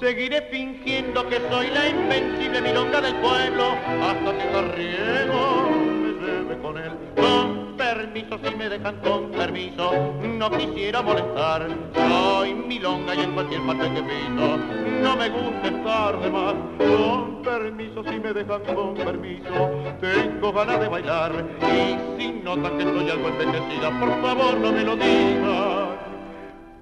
Seguiré 0.00 0.42
fingiendo 0.50 1.26
que 1.26 1.40
soy 1.50 1.68
la 1.68 1.88
invencible 1.88 2.60
milonga 2.60 3.00
del 3.00 3.14
pueblo 3.16 3.72
hasta 4.02 4.36
que 4.36 4.50
Carriego 4.52 5.70
me 5.70 6.26
lleve 6.26 6.58
con 6.58 6.76
él. 6.76 6.92
Con 7.16 7.76
permiso, 7.78 8.38
si 8.44 8.54
me 8.56 8.68
dejan 8.68 8.96
con 9.00 9.30
permiso, 9.30 10.12
no 10.22 10.50
quisiera 10.50 11.00
molestar. 11.00 11.68
Soy 11.94 12.52
milonga 12.54 13.14
y 13.14 13.20
en 13.20 13.32
cualquier 13.32 13.62
parte 13.62 13.90
que 13.94 14.02
piso, 14.02 14.58
no 15.02 15.16
me 15.16 15.30
gusta 15.30 15.68
estar 15.68 16.20
de 16.20 16.30
más. 16.30 16.54
Con 16.76 17.42
permiso, 17.42 18.04
si 18.04 18.20
me 18.20 18.32
dejan 18.34 18.62
con 18.74 18.94
permiso, 18.96 19.70
tengo 20.02 20.52
ganas 20.52 20.78
de 20.78 20.88
bailar. 20.88 21.32
Y 21.62 22.20
si 22.20 22.32
notan 22.44 22.76
que 22.76 22.84
estoy 22.84 23.08
algo 23.08 23.28
envejecida, 23.28 23.98
por 23.98 24.20
favor 24.20 24.58
no 24.58 24.72
me 24.72 24.84
lo 24.84 24.94
digan 24.94 25.75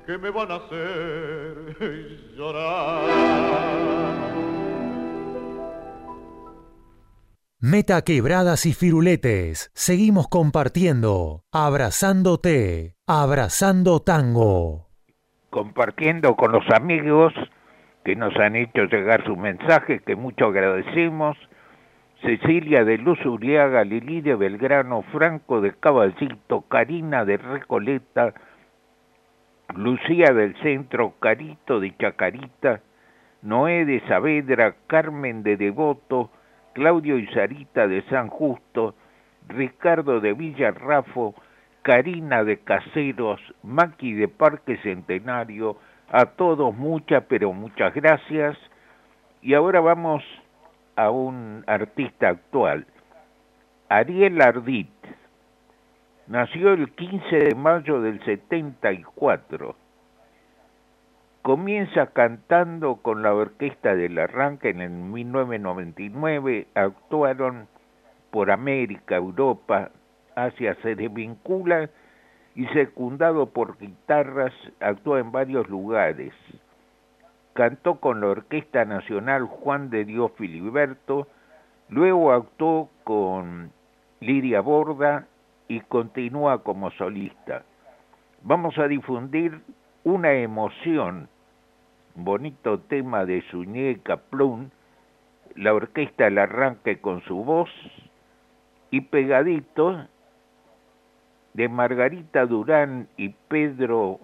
que 0.07 0.19
me 0.19 0.31
van 0.31 0.51
a 0.51 0.57
hacer 0.57 1.77
llorar. 2.37 3.05
Meta 7.61 8.03
quebradas 8.03 8.67
y 8.67 8.75
firuletes. 8.75 9.71
Seguimos 9.75 10.29
compartiendo, 10.29 11.45
abrazándote, 11.51 12.95
abrazando 13.07 14.01
tango. 14.01 14.89
Compartiendo 15.49 16.37
con 16.37 16.53
los 16.53 16.65
amigos 16.71 17.33
que 18.05 18.17
nos 18.17 18.37
han 18.37 18.57
hecho 18.57 18.85
llegar 18.85 19.25
su 19.25 19.35
mensaje, 19.37 20.01
que 20.01 20.15
mucho 20.15 20.47
agradecemos. 20.47 21.39
Cecilia 22.21 22.85
de 22.85 22.99
Luz 22.99 23.25
Uriaga, 23.25 23.83
Lili 23.85 24.21
de 24.21 24.35
Belgrano, 24.35 25.03
Franco 25.11 25.63
de 25.63 25.73
Caballito, 25.75 26.63
Karina 26.69 27.25
de 27.25 27.39
Recoleta, 27.39 28.35
Lucía 29.77 30.33
del 30.33 30.55
Centro, 30.63 31.15
Carito 31.21 31.81
de 31.81 31.97
Chacarita, 31.97 32.81
Noé 33.43 33.85
de 33.85 34.01
Saavedra, 34.07 34.75
Carmen 34.87 35.43
de 35.43 35.57
Devoto, 35.57 36.31
Claudio 36.75 37.19
y 37.19 37.27
Sarita 37.29 37.89
de 37.89 38.03
San 38.09 38.29
Justo, 38.29 38.95
Ricardo 39.49 40.21
de 40.21 40.33
Villarrafo, 40.33 41.35
Karina 41.83 42.45
de 42.45 42.59
Caseros, 42.59 43.41
Maki 43.63 44.15
de 44.15 44.29
Parque 44.29 44.77
Centenario, 44.79 45.77
a 46.11 46.27
todos 46.27 46.75
muchas, 46.75 47.25
pero 47.29 47.53
muchas 47.53 47.93
gracias. 47.95 48.57
Y 49.43 49.55
ahora 49.55 49.81
vamos 49.81 50.23
a 50.97 51.11
un 51.11 51.65
artista 51.67 52.29
actual, 52.29 52.87
Ariel 53.89 54.41
Ardit. 54.41 54.89
Nació 56.27 56.73
el 56.73 56.91
15 56.91 57.37
de 57.37 57.55
mayo 57.55 58.01
del 58.01 58.19
74. 58.25 59.77
Comienza 61.43 62.07
cantando 62.07 62.97
con 62.97 63.23
la 63.23 63.35
orquesta 63.35 63.95
del 63.95 64.19
arranque 64.19 64.71
en 64.71 64.81
el 64.81 64.91
1999. 64.91 66.69
Actuaron 66.75 67.69
por 68.31 68.51
América, 68.51 69.17
Europa, 69.17 69.91
Asia, 70.35 70.75
se 70.81 70.95
desvincula 70.95 71.91
y 72.55 72.69
secundado 72.69 73.51
por 73.51 73.77
guitarras, 73.77 74.55
actuó 74.81 75.19
en 75.19 75.31
varios 75.31 75.69
lugares. 75.69 76.33
Cantó 77.53 78.01
con 78.01 78.23
la 78.23 78.29
Orquesta 78.29 78.87
Nacional 78.87 79.45
Juan 79.45 79.91
de 79.91 80.07
Dios 80.07 80.33
Filiberto, 80.39 81.29
luego 81.91 82.33
actuó 82.33 82.89
con 83.05 83.73
Lidia 84.21 84.63
Borda 84.63 85.29
y 85.69 85.81
continúa 85.81 86.63
como 86.63 86.91
solista. 86.93 87.65
Vamos 88.43 88.79
a 88.79 88.89
difundir 88.89 89.61
una 90.05 90.33
emoción, 90.33 91.29
bonito 92.15 92.81
tema 92.81 93.25
de 93.25 93.43
Suñeca 93.51 94.17
Plum, 94.17 94.71
la 95.57 95.73
orquesta 95.73 96.27
el 96.27 96.39
arranque 96.39 97.01
con 97.01 97.23
su 97.23 97.45
voz 97.45 97.71
y 98.91 99.01
pegadito 99.01 100.07
de 101.55 101.69
Margarita 101.69 102.47
Durán 102.47 103.09
y 103.17 103.31
Pedro 103.49 104.21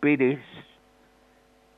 Pérez 0.00 0.40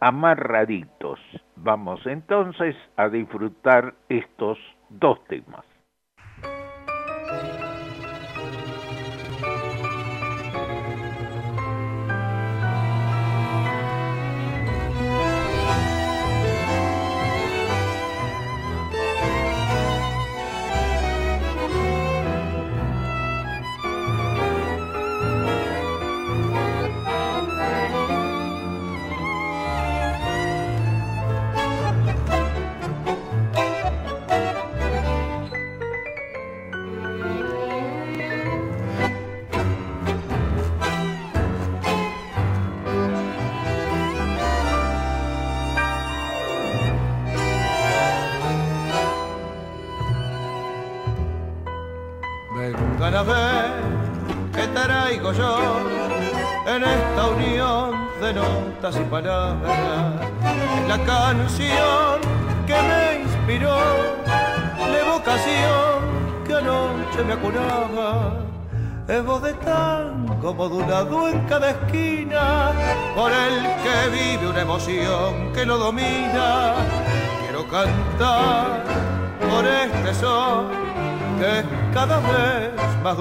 amarraditos. 0.00 1.20
Vamos 1.56 2.04
entonces 2.06 2.76
a 2.96 3.08
disfrutar 3.08 3.94
estos 4.08 4.58
dos 4.88 5.22
temas. 5.24 5.67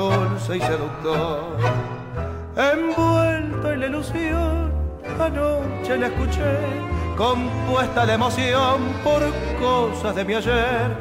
Dulce 0.10 0.58
y 0.58 0.62
seductor. 0.62 1.58
Envuelto 2.56 3.72
en 3.72 3.80
la 3.80 3.86
ilusión, 3.86 4.72
anoche 5.20 5.98
la 5.98 6.08
escuché, 6.08 6.58
compuesta 7.16 8.06
la 8.06 8.14
emoción 8.14 8.94
por 9.04 9.22
cosas 9.60 10.16
de 10.16 10.26
mi 10.26 10.36
ayer, 10.36 10.96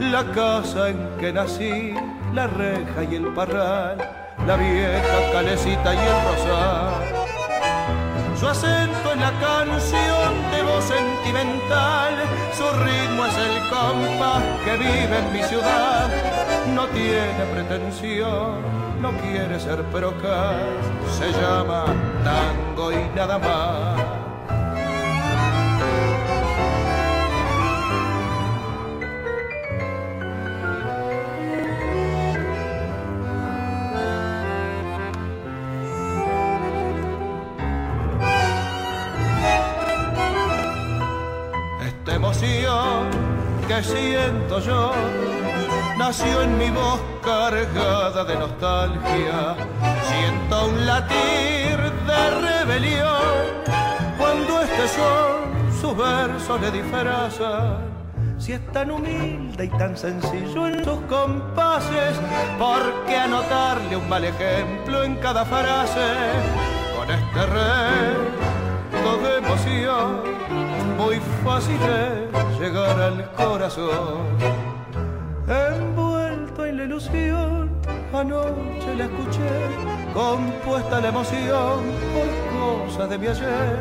la 0.00 0.24
casa 0.32 0.88
en 0.88 1.08
que 1.18 1.32
nací, 1.32 1.94
la 2.32 2.46
reja 2.46 3.04
y 3.10 3.14
el 3.16 3.26
parral, 3.34 3.98
la 4.46 4.56
vieja 4.56 5.32
calecita 5.32 5.94
y 5.94 5.98
el 5.98 6.18
rosal. 6.26 7.22
Su 8.38 8.48
acento 8.48 9.12
es 9.12 9.20
la 9.20 9.32
canción 9.40 10.50
de 10.50 10.61
sentimental, 10.88 12.14
su 12.56 12.64
ritmo 12.84 13.26
es 13.26 13.36
el 13.38 13.68
compás 13.68 14.42
que 14.64 14.76
vive 14.76 15.18
en 15.18 15.32
mi 15.32 15.42
ciudad. 15.42 16.08
No 16.74 16.86
tiene 16.88 17.44
pretensión, 17.52 18.60
no 19.00 19.10
quiere 19.22 19.58
ser 19.58 19.82
procas, 19.84 20.56
se 21.18 21.32
llama 21.32 21.84
tango 22.24 22.92
y 22.92 23.16
nada 23.16 23.38
más. 23.38 24.21
Que 43.68 43.82
siento 43.82 44.58
yo 44.60 44.92
nació 45.98 46.42
en 46.42 46.56
mi 46.56 46.70
voz 46.70 47.00
cargada 47.22 48.24
de 48.24 48.36
nostalgia. 48.36 49.54
Siento 50.08 50.66
un 50.68 50.86
latir 50.86 51.78
de 52.06 52.30
rebelión 52.40 53.62
cuando 54.18 54.62
este 54.62 54.88
sol 54.88 55.40
sus 55.80 55.96
versos 55.96 56.60
le 56.60 56.70
disfrazan. 56.70 57.92
Si 58.38 58.52
es 58.52 58.72
tan 58.72 58.90
humilde 58.90 59.66
y 59.66 59.68
tan 59.68 59.96
sencillo 59.96 60.68
en 60.68 60.84
sus 60.84 61.00
compases, 61.02 62.18
¿por 62.58 63.04
qué 63.06 63.16
anotarle 63.16 63.96
un 63.96 64.08
mal 64.08 64.24
ejemplo 64.24 65.04
en 65.04 65.16
cada 65.16 65.44
frase? 65.44 66.08
Con 66.96 67.10
este 67.10 67.46
reto 67.46 69.18
de 69.22 69.38
emoción 69.38 70.31
muy 70.96 71.20
fácil 71.44 71.78
es 71.82 72.60
llegar 72.60 73.00
al 73.00 73.30
corazón. 73.32 74.18
Envuelto 75.46 76.64
en 76.64 76.76
la 76.76 76.84
ilusión, 76.84 77.70
anoche 78.12 78.94
la 78.96 79.04
escuché, 79.04 79.50
compuesta 80.14 81.00
la 81.00 81.08
emoción 81.08 81.80
por 82.14 82.86
cosas 82.86 83.10
de 83.10 83.18
mi 83.18 83.26
ayer, 83.26 83.78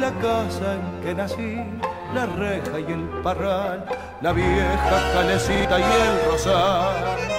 la 0.00 0.10
casa 0.20 0.74
en 0.74 1.00
que 1.02 1.14
nací, 1.14 1.62
la 2.14 2.26
reja 2.26 2.80
y 2.80 2.92
el 2.92 3.04
parral, 3.22 3.84
la 4.20 4.32
vieja 4.32 5.12
calecita 5.14 5.78
y 5.78 5.82
el 5.82 6.30
rosal 6.30 7.37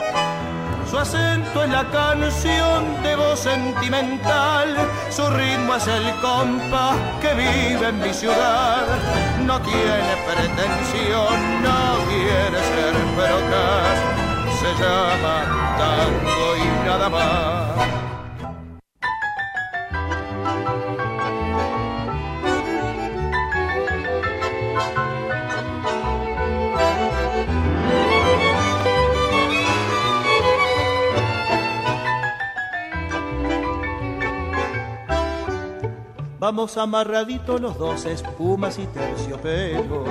su 0.89 0.97
acento 0.97 1.63
es 1.63 1.69
la 1.69 1.85
canción 1.91 3.03
de 3.03 3.15
voz 3.15 3.39
sentimental, 3.39 4.75
su 5.09 5.27
ritmo 5.29 5.75
es 5.75 5.87
el 5.87 6.11
compás 6.21 6.95
que 7.21 7.33
vive 7.33 7.89
en 7.89 7.99
mi 7.99 8.13
ciudad. 8.13 8.85
No 9.45 9.61
tiene 9.61 10.13
pretensión, 10.27 11.61
no 11.61 12.05
quiere 12.09 12.59
ser 12.71 12.93
perocas, 13.15 13.97
se 14.59 14.83
llama 14.83 15.75
tango 15.77 16.57
y 16.57 16.85
nada 16.87 17.09
más. 17.09 17.98
Vamos 36.49 36.77
amarraditos 36.77 37.61
los 37.61 37.77
dos, 37.77 38.05
espumas 38.05 38.79
y 38.79 38.87
terciopelo. 38.87 40.03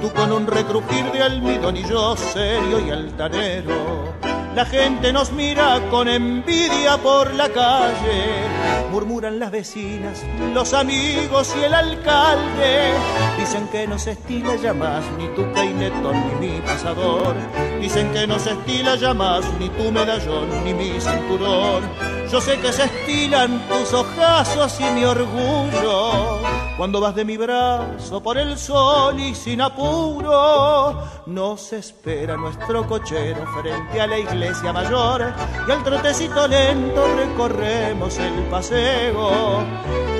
Tú 0.00 0.10
con 0.14 0.32
un 0.32 0.46
recrujir 0.46 1.12
de 1.12 1.22
almidón 1.22 1.76
y 1.76 1.84
yo 1.84 2.16
serio 2.16 2.80
y 2.80 2.88
altanero. 2.88 4.14
La 4.54 4.64
gente 4.64 5.12
nos 5.12 5.30
mira 5.30 5.78
con 5.90 6.08
envidia 6.08 6.96
por 6.96 7.34
la 7.34 7.50
calle. 7.50 8.48
Murmuran 8.90 9.38
las 9.38 9.50
vecinas, 9.50 10.24
los 10.54 10.72
amigos 10.72 11.54
y 11.60 11.64
el 11.64 11.74
alcalde. 11.74 12.94
Dicen 13.38 13.68
que 13.68 13.86
no 13.86 13.98
se 13.98 14.12
estila 14.12 14.56
ya 14.56 14.72
más 14.72 15.04
ni 15.18 15.28
tu 15.34 15.52
peinetón 15.52 16.16
ni 16.40 16.48
mi 16.48 16.60
pasador. 16.62 17.34
Dicen 17.78 18.10
que 18.14 18.26
no 18.26 18.38
se 18.38 18.52
estila 18.52 18.96
ya 18.96 19.12
más 19.12 19.44
ni 19.60 19.68
tu 19.68 19.92
medallón 19.92 20.64
ni 20.64 20.72
mi 20.72 20.98
cinturón. 20.98 22.17
Yo 22.30 22.42
sé 22.42 22.60
que 22.60 22.72
se 22.72 22.84
estilan 22.84 23.66
tus 23.68 23.94
ojazos 23.94 24.78
y 24.80 24.84
mi 24.90 25.04
orgullo 25.04 26.42
cuando 26.76 27.00
vas 27.00 27.14
de 27.14 27.24
mi 27.24 27.38
brazo 27.38 28.22
por 28.22 28.36
el 28.36 28.58
sol 28.58 29.18
y 29.18 29.34
sin 29.34 29.62
apuro. 29.62 31.02
Nos 31.24 31.72
espera 31.72 32.36
nuestro 32.36 32.86
cochero 32.86 33.46
frente 33.58 34.00
a 34.00 34.06
la 34.06 34.18
iglesia 34.18 34.74
mayor 34.74 35.32
y 35.66 35.70
al 35.70 35.82
trotecito 35.82 36.46
lento 36.46 37.02
recorremos 37.16 38.18
el 38.18 38.34
paseo. 38.50 39.64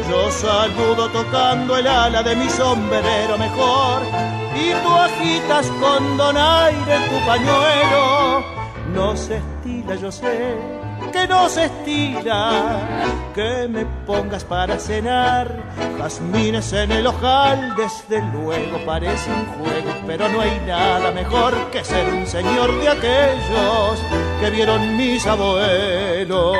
Yo 0.08 0.30
saludo 0.30 1.10
tocando 1.10 1.76
el 1.76 1.86
ala 1.86 2.22
de 2.22 2.36
mi 2.36 2.48
sombrero 2.48 3.36
mejor 3.36 4.02
y 4.56 4.72
tú 4.82 4.94
agitas 4.94 5.66
con 5.80 6.16
donaire 6.16 6.96
tu 7.10 7.26
pañuelo. 7.26 8.42
No 8.94 9.14
se 9.14 9.36
estila, 9.36 9.94
yo 9.96 10.10
sé 10.10 10.77
que 11.12 11.26
no 11.26 11.48
se 11.48 11.64
estira, 11.66 12.80
que 13.34 13.68
me 13.68 13.84
pongas 14.06 14.44
para 14.44 14.78
cenar, 14.78 15.62
jazmines 15.98 16.72
en 16.72 16.92
el 16.92 17.06
ojal, 17.06 17.74
desde 17.76 18.22
luego 18.32 18.78
parece 18.84 19.30
un 19.30 19.46
juego, 19.46 19.90
pero 20.06 20.28
no 20.28 20.40
hay 20.40 20.60
nada 20.66 21.10
mejor 21.10 21.54
que 21.70 21.84
ser 21.84 22.12
un 22.12 22.26
señor 22.26 22.80
de 22.80 22.88
aquellos 22.88 23.98
que 24.40 24.50
vieron 24.50 24.96
mis 24.96 25.26
abuelos. 25.26 26.56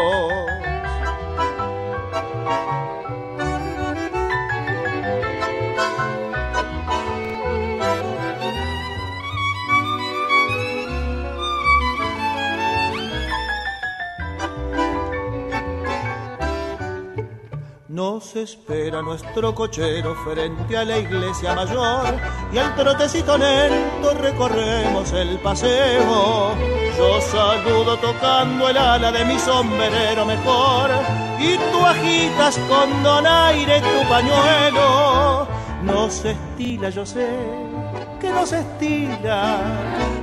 Nos 18.18 18.34
espera 18.34 19.00
nuestro 19.00 19.54
cochero 19.54 20.12
frente 20.24 20.76
a 20.76 20.84
la 20.84 20.98
iglesia 20.98 21.54
mayor 21.54 22.16
y 22.52 22.58
al 22.58 22.74
trotecito 22.74 23.38
lento 23.38 24.12
recorremos 24.14 25.12
el 25.12 25.38
paseo. 25.38 26.50
Yo 26.98 27.20
saludo 27.20 27.96
tocando 27.98 28.70
el 28.70 28.76
ala 28.76 29.12
de 29.12 29.24
mi 29.24 29.38
sombrero 29.38 30.26
mejor 30.26 30.90
y 31.38 31.56
tú 31.70 31.86
agitas 31.86 32.58
con 32.68 33.04
donaire 33.04 33.80
tu 33.82 34.08
pañuelo. 34.08 35.46
No 35.84 36.10
se 36.10 36.32
estila, 36.32 36.90
yo 36.90 37.06
sé 37.06 37.28
que 38.20 38.30
no 38.32 38.44
se 38.44 38.58
estila 38.58 39.60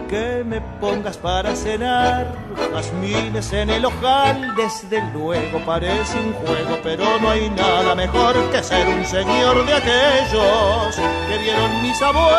que 0.09 0.43
me 0.45 0.61
pongas 0.79 1.17
para 1.17 1.55
cenar. 1.55 2.27
Jazmines 2.71 3.53
en 3.53 3.69
el 3.69 3.85
ojal, 3.85 4.55
desde 4.55 5.01
luego 5.13 5.59
parece 5.65 6.19
un 6.19 6.33
juego, 6.33 6.77
pero 6.83 7.19
no 7.19 7.29
hay 7.29 7.49
nada 7.49 7.95
mejor 7.95 8.35
que 8.51 8.63
ser 8.63 8.87
un 8.87 9.03
señor 9.05 9.65
de 9.65 9.73
aquellos 9.73 10.95
que 11.29 11.37
vieron 11.39 11.81
mis 11.81 12.01
abuelos. 12.01 12.35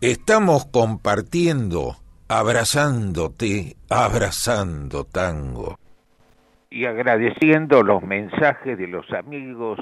Estamos 0.00 0.66
compartiendo 0.66 1.96
abrazándote, 2.30 3.76
abrazando 3.88 5.04
tango. 5.04 5.76
Y 6.70 6.86
agradeciendo 6.86 7.82
los 7.82 8.02
mensajes 8.02 8.78
de 8.78 8.86
los 8.86 9.10
amigos 9.12 9.80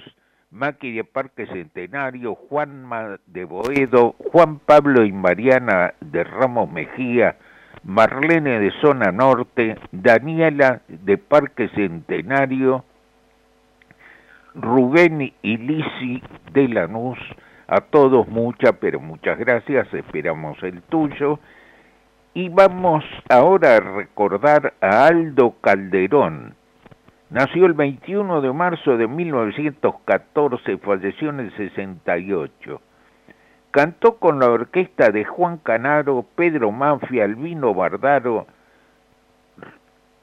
Maki 0.50 0.92
de 0.92 1.04
Parque 1.04 1.46
Centenario, 1.46 2.34
Juanma 2.34 3.18
de 3.26 3.44
Boedo, 3.44 4.14
Juan 4.32 4.58
Pablo 4.58 5.04
y 5.04 5.12
Mariana 5.12 5.92
de 6.00 6.24
Ramos 6.24 6.70
Mejía, 6.72 7.36
Marlene 7.84 8.58
de 8.58 8.72
Zona 8.80 9.12
Norte, 9.12 9.76
Daniela 9.92 10.80
de 10.88 11.18
Parque 11.18 11.68
Centenario, 11.74 12.84
Rubén 14.54 15.34
y 15.42 15.56
Lisi 15.58 16.22
de 16.52 16.68
Lanús, 16.68 17.18
a 17.66 17.82
todos 17.82 18.26
muchas, 18.28 18.72
pero 18.80 19.00
muchas 19.00 19.38
gracias, 19.38 19.92
esperamos 19.92 20.62
el 20.62 20.80
tuyo. 20.82 21.38
Y 22.32 22.48
vamos 22.48 23.04
ahora 23.28 23.76
a 23.76 23.80
recordar 23.80 24.72
a 24.80 25.06
Aldo 25.06 25.56
Calderón, 25.60 26.54
Nació 27.30 27.66
el 27.66 27.74
21 27.74 28.40
de 28.40 28.50
marzo 28.54 28.96
de 28.96 29.06
1914, 29.06 30.78
falleció 30.78 31.28
en 31.28 31.40
el 31.40 31.56
68. 31.58 32.80
Cantó 33.70 34.16
con 34.16 34.38
la 34.38 34.48
orquesta 34.48 35.10
de 35.10 35.26
Juan 35.26 35.58
Canaro, 35.58 36.24
Pedro 36.34 36.72
Manfia, 36.72 37.24
Albino 37.24 37.74
Bardaro, 37.74 38.46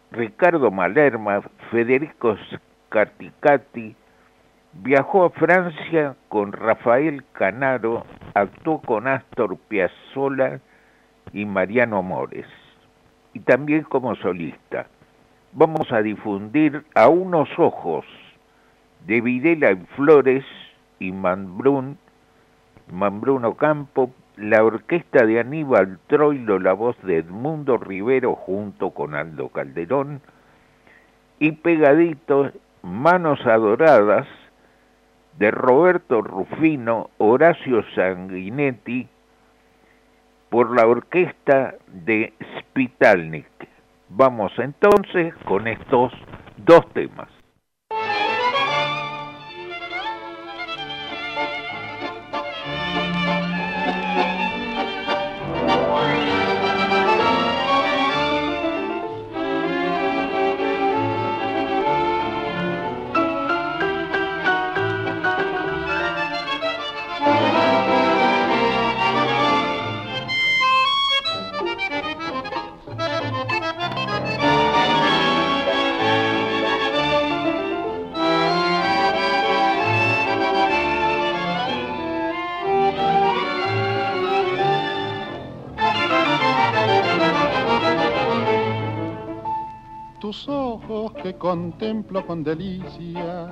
Ricardo 0.10 0.72
Malerma, 0.72 1.42
Federico 1.70 2.38
Scarticati, 2.90 3.96
viajó 4.74 5.26
a 5.26 5.30
Francia 5.30 6.16
con 6.28 6.54
Rafael 6.54 7.24
Canaro, 7.34 8.04
actuó 8.34 8.82
con 8.82 9.08
Astor 9.08 9.58
Piazzolla 9.68 10.60
y 11.34 11.46
Mariano 11.46 12.02
Mores, 12.02 12.48
y 13.34 13.42
también 13.42 13.84
como 13.84 14.16
solista 14.16 14.88
vamos 15.56 15.90
a 15.94 16.02
difundir 16.02 16.84
a 16.96 17.08
unos 17.08 17.48
ojos 17.58 18.06
de 19.08 19.22
Videla 19.22 19.72
y 19.72 19.78
Flores 19.96 20.44
y 21.00 21.14
Mambrún, 21.14 21.98
Mambruno 22.92 23.56
Campo, 23.56 24.12
la 24.36 24.64
orquesta 24.64 25.26
de 25.26 25.40
Aníbal 25.40 25.98
Troilo, 26.08 26.60
la 26.60 26.74
voz 26.74 27.02
de 27.04 27.20
Edmundo 27.20 27.78
Rivero 27.78 28.36
junto 28.36 28.90
con 28.90 29.16
Aldo 29.16 29.48
Calderón, 29.48 30.22
y 31.40 31.54
pegadito 31.54 32.52
Manos 32.84 33.40
Adoradas 33.46 34.28
de 35.40 35.52
Roberto 35.52 36.22
Rufino, 36.22 37.10
Horacio 37.18 37.84
Sanguinetti, 37.96 39.08
por 40.50 40.76
la 40.76 40.86
orquesta 40.86 41.76
de 41.88 42.34
Spitalnik. 42.60 43.75
Vamos 44.10 44.52
entonces 44.58 45.34
con 45.46 45.68
estos 45.68 46.12
dos 46.58 46.88
temas. 46.94 47.35
Que 91.22 91.36
contemplo 91.36 92.26
con 92.26 92.44
delicia 92.44 93.48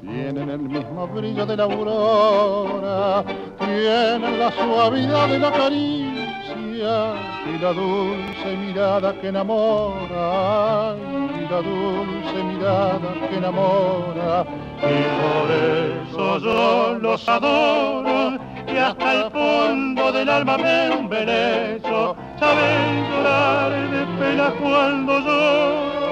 tienen 0.00 0.50
el 0.50 0.58
mismo 0.58 1.06
brillo 1.06 1.46
de 1.46 1.56
la 1.56 1.62
aurora, 1.62 3.24
tienen 3.58 4.38
la 4.38 4.50
suavidad 4.50 5.28
de 5.28 5.38
la 5.38 5.52
caricia 5.52 7.14
y 7.46 7.58
la 7.62 7.72
dulce 7.72 8.56
mirada 8.56 9.14
que 9.20 9.28
enamora, 9.28 10.96
y 11.38 11.48
la 11.48 11.62
dulce 11.62 12.42
mirada 12.42 13.28
que 13.28 13.36
enamora. 13.36 14.44
Y 14.78 14.96
por 15.22 15.50
eso 15.52 16.38
yo 16.38 16.98
los 16.98 17.28
adoro 17.28 18.38
y 18.66 18.76
hasta 18.76 19.12
el 19.12 19.30
fondo 19.30 20.10
del 20.10 20.28
alma 20.28 20.58
me 20.58 20.86
embelezo, 20.86 22.16
saben 22.38 23.10
llorar 23.10 23.90
de 23.90 24.06
pena 24.18 24.50
cuando 24.60 25.20
yo 25.20 26.06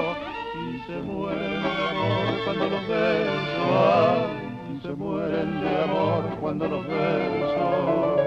los 2.69 2.87
beso, 2.87 4.27
y 4.71 4.81
se 4.81 4.93
mueren 4.93 5.61
de 5.61 5.83
amor 5.83 6.23
cuando 6.39 6.67
los 6.67 6.87
beso. 6.87 8.17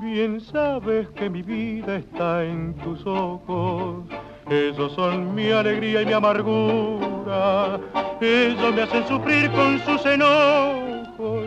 Bien 0.00 0.40
sabes 0.40 1.08
que 1.10 1.30
mi 1.30 1.42
vida 1.42 1.96
está 1.96 2.44
en 2.44 2.74
tus 2.74 3.06
ojos, 3.06 4.04
esos 4.50 4.92
son 4.92 5.34
mi 5.34 5.50
alegría 5.50 6.02
y 6.02 6.06
mi 6.06 6.12
amargura, 6.12 7.80
ellos 8.22 8.74
me 8.74 8.82
hacen 8.82 9.06
sufrir 9.08 9.50
con 9.50 9.78
sus 9.80 10.06
enojos 10.06 11.46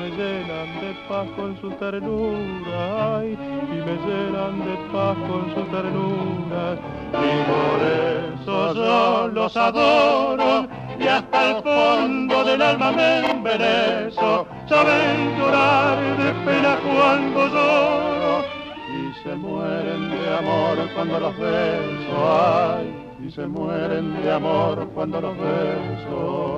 me 0.00 0.10
llenan 0.10 0.80
de 0.80 0.94
paz 1.08 1.26
con 1.36 1.60
su 1.60 1.70
ternura 1.72 3.22
y 3.24 3.36
me 3.36 3.94
llenan 4.06 4.58
de 4.64 4.76
paz 4.92 5.16
con 5.28 5.54
su 5.54 5.62
ternura. 5.70 6.78
Y 7.12 7.32
por 7.50 7.78
eso 7.92 8.74
yo 8.74 9.28
los 9.28 9.56
adoro 9.56 10.66
y 10.98 11.06
hasta 11.06 11.50
el 11.50 11.62
fondo 11.62 12.44
del 12.44 12.62
alma 12.62 12.92
me 12.92 13.30
embelezo 13.30 14.46
saben 14.68 15.38
llorar 15.38 15.98
de 16.16 16.32
pena 16.44 16.78
cuando 16.82 17.48
lloro 17.48 18.44
y 18.88 19.22
se 19.22 19.34
mueren 19.34 20.10
de 20.10 20.36
amor 20.38 20.78
cuando 20.94 21.20
los 21.20 21.36
beso 21.38 22.76
ay 22.76 23.09
y 23.26 23.30
se 23.30 23.46
mueren 23.46 24.22
de 24.22 24.32
amor 24.32 24.88
cuando 24.94 25.20
los 25.20 25.36
beso 25.36 26.56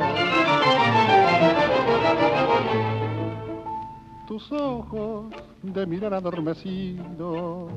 tus 4.26 4.52
ojos 4.52 5.26
de 5.62 5.86
mirar 5.86 6.14
adormecido 6.14 7.68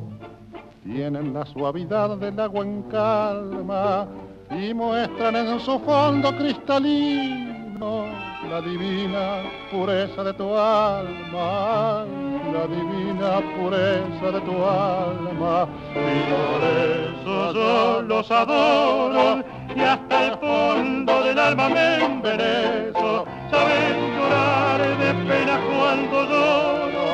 tienen 0.83 1.33
la 1.33 1.45
suavidad 1.45 2.17
del 2.17 2.39
agua 2.39 2.63
en 2.63 2.83
calma 2.83 4.07
y 4.51 4.73
muestran 4.73 5.35
en 5.35 5.59
su 5.59 5.79
fondo 5.79 6.35
cristalino 6.37 8.34
la 8.49 8.61
divina 8.61 9.43
pureza 9.71 10.23
de 10.23 10.33
tu 10.33 10.55
alma, 10.55 12.05
la 12.53 12.67
divina 12.67 13.41
pureza 13.57 14.31
de 14.31 14.41
tu 14.41 14.63
alma. 14.63 15.67
Y 15.93 16.19
por 16.31 16.63
eso 16.63 17.53
yo 17.53 18.01
los 18.03 18.31
adoro 18.31 19.43
y 19.75 19.79
hasta 19.79 20.27
el 20.27 20.37
fondo 20.37 21.23
del 21.23 21.39
alma 21.39 21.69
me 21.69 22.05
envenezo. 22.05 23.25
Saben 23.51 24.15
llorar 24.15 24.81
de 24.97 25.13
pena 25.25 25.59
cuando 25.67 26.23
lloro 26.25 27.07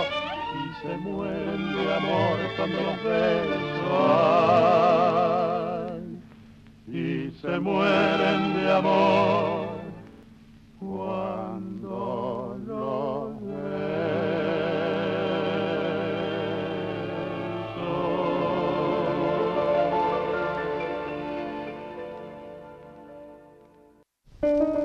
y 0.60 0.64
se 0.82 0.98
mueren 0.98 1.74
de 1.76 1.94
amor 1.96 2.38
cuando 2.58 2.78
los 2.82 3.04
beso. 3.04 3.62
y 6.88 7.32
se 7.42 7.60
mueren 7.60 8.54
de 8.56 8.72
amor 8.74 9.61
cuando 10.82 12.58
lo 12.66 13.36
beso. 24.42 24.81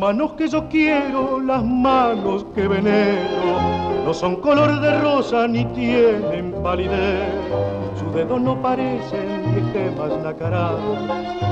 Manos 0.00 0.32
que 0.32 0.48
yo 0.48 0.66
quiero, 0.70 1.38
las 1.40 1.62
manos 1.62 2.46
que 2.54 2.66
venero, 2.66 3.60
no 4.02 4.14
son 4.14 4.36
color 4.36 4.80
de 4.80 4.98
rosa 4.98 5.46
ni 5.46 5.66
tienen 5.66 6.54
palidez. 6.62 7.28
Sus 7.98 8.14
dedos 8.14 8.40
no 8.40 8.60
parecen 8.62 9.42
ni 9.54 9.72
gemas 9.72 10.16
nacaradas, 10.24 10.80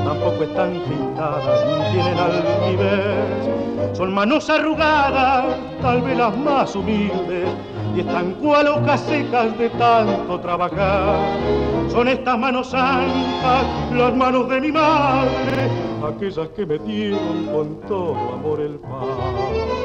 tampoco 0.03 0.45
están 0.45 0.81
pintadas 0.89 1.67
ni 1.67 1.93
tienen 1.93 2.19
altivez. 2.19 3.97
Son 3.99 4.15
manos 4.15 4.49
arrugadas, 4.49 5.55
tal 5.83 6.01
vez 6.01 6.17
las 6.17 6.35
más 6.39 6.75
humildes, 6.75 7.51
y 7.99 8.01
están 8.01 8.35
cual 8.35 8.69
hojas 8.69 9.01
secas 9.01 9.59
de 9.59 9.69
tanto 9.71 10.39
trabajar. 10.39 11.19
Son 11.91 12.07
estas 12.07 12.39
manos 12.39 12.71
santas, 12.71 13.67
las 13.93 14.15
manos 14.15 14.49
de 14.49 14.61
mi 14.61 14.71
madre, 14.71 15.69
aquellas 16.07 16.49
que 16.51 16.65
me 16.65 16.79
dieron 16.79 17.47
con 17.47 17.81
todo 17.89 18.35
amor 18.35 18.61
el 18.61 18.79
pan. 18.79 19.78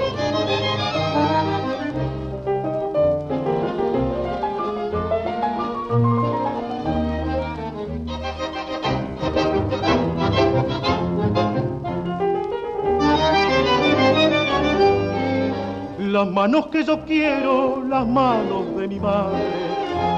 Las 16.13 16.29
manos 16.29 16.67
que 16.67 16.83
yo 16.83 16.99
quiero, 17.05 17.83
las 17.89 18.05
manos 18.05 18.75
de 18.75 18.87
mi 18.87 18.99
madre, 18.99 19.49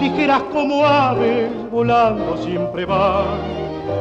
ligeras 0.02 0.44
como 0.52 0.86
aves, 0.86 1.50
volando 1.72 2.36
siempre 2.44 2.84
van. 2.84 3.24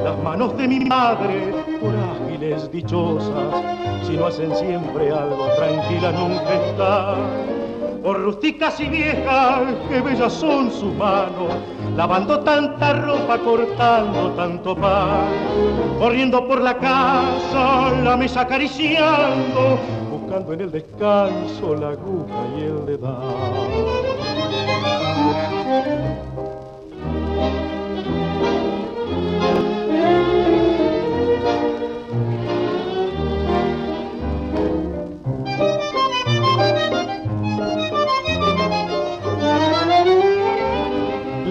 Las 0.02 0.18
manos 0.18 0.56
de 0.56 0.66
mi 0.66 0.80
madre, 0.80 1.54
por 1.80 1.94
ágiles 1.94 2.68
dichosas, 2.72 3.62
si 4.04 4.16
no 4.16 4.26
hacen 4.26 4.56
siempre 4.56 5.12
algo, 5.12 5.46
tranquila 5.56 6.10
nunca 6.10 6.54
están. 6.66 7.62
Por 8.02 8.20
rústicas 8.24 8.80
y 8.80 8.86
viejas, 8.86 9.60
que 9.88 10.00
bellas 10.00 10.32
son 10.32 10.72
sus 10.72 10.92
manos, 10.94 11.54
lavando 11.96 12.40
tanta 12.40 12.92
ropa, 12.94 13.38
cortando 13.38 14.30
tanto 14.30 14.74
pan, 14.74 15.28
corriendo 16.00 16.44
por 16.48 16.60
la 16.60 16.76
casa, 16.76 17.92
la 18.02 18.16
mesa 18.16 18.40
acariciando, 18.40 19.78
en 20.36 20.60
el 20.60 20.70
descanso 20.72 21.76
la 21.76 21.90
aguja 21.90 22.46
y 22.58 22.62
el 22.62 22.86
dedal. 22.86 23.22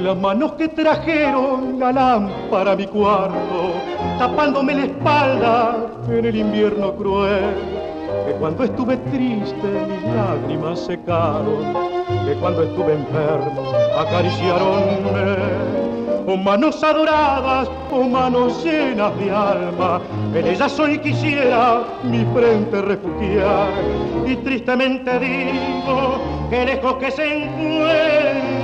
Las 0.03 0.17
manos 0.17 0.53
que 0.53 0.67
trajeron 0.67 1.79
la 1.79 1.93
lámpara 1.93 2.73
a 2.73 2.75
mi 2.75 2.87
cuarto, 2.87 3.71
tapándome 4.19 4.75
la 4.75 4.83
espalda 4.83 5.87
en 6.09 6.25
el 6.25 6.35
invierno 6.35 6.93
cruel 6.95 7.72
cuando 8.39 8.63
estuve 8.63 8.97
triste 8.97 9.67
mis 9.87 10.03
lágrimas 10.15 10.79
secaron, 10.79 11.73
que 12.25 12.33
cuando 12.35 12.63
estuve 12.63 12.93
enfermo 12.93 13.73
acariciaronme. 13.97 15.83
Oh 16.25 16.37
manos 16.37 16.81
adoradas, 16.81 17.69
oh 17.91 18.03
manos 18.03 18.63
llenas 18.63 19.17
de 19.19 19.29
alma, 19.29 19.99
en 20.33 20.47
ellas 20.47 20.79
hoy 20.79 20.97
quisiera 20.99 21.83
mi 22.03 22.23
frente 22.33 22.81
refugiar. 22.81 23.67
Y 24.25 24.37
tristemente 24.37 25.19
digo 25.19 26.21
que 26.49 26.65
lejos 26.65 26.93
que 26.95 27.11
se 27.11 27.43
encuentra, 27.43 28.63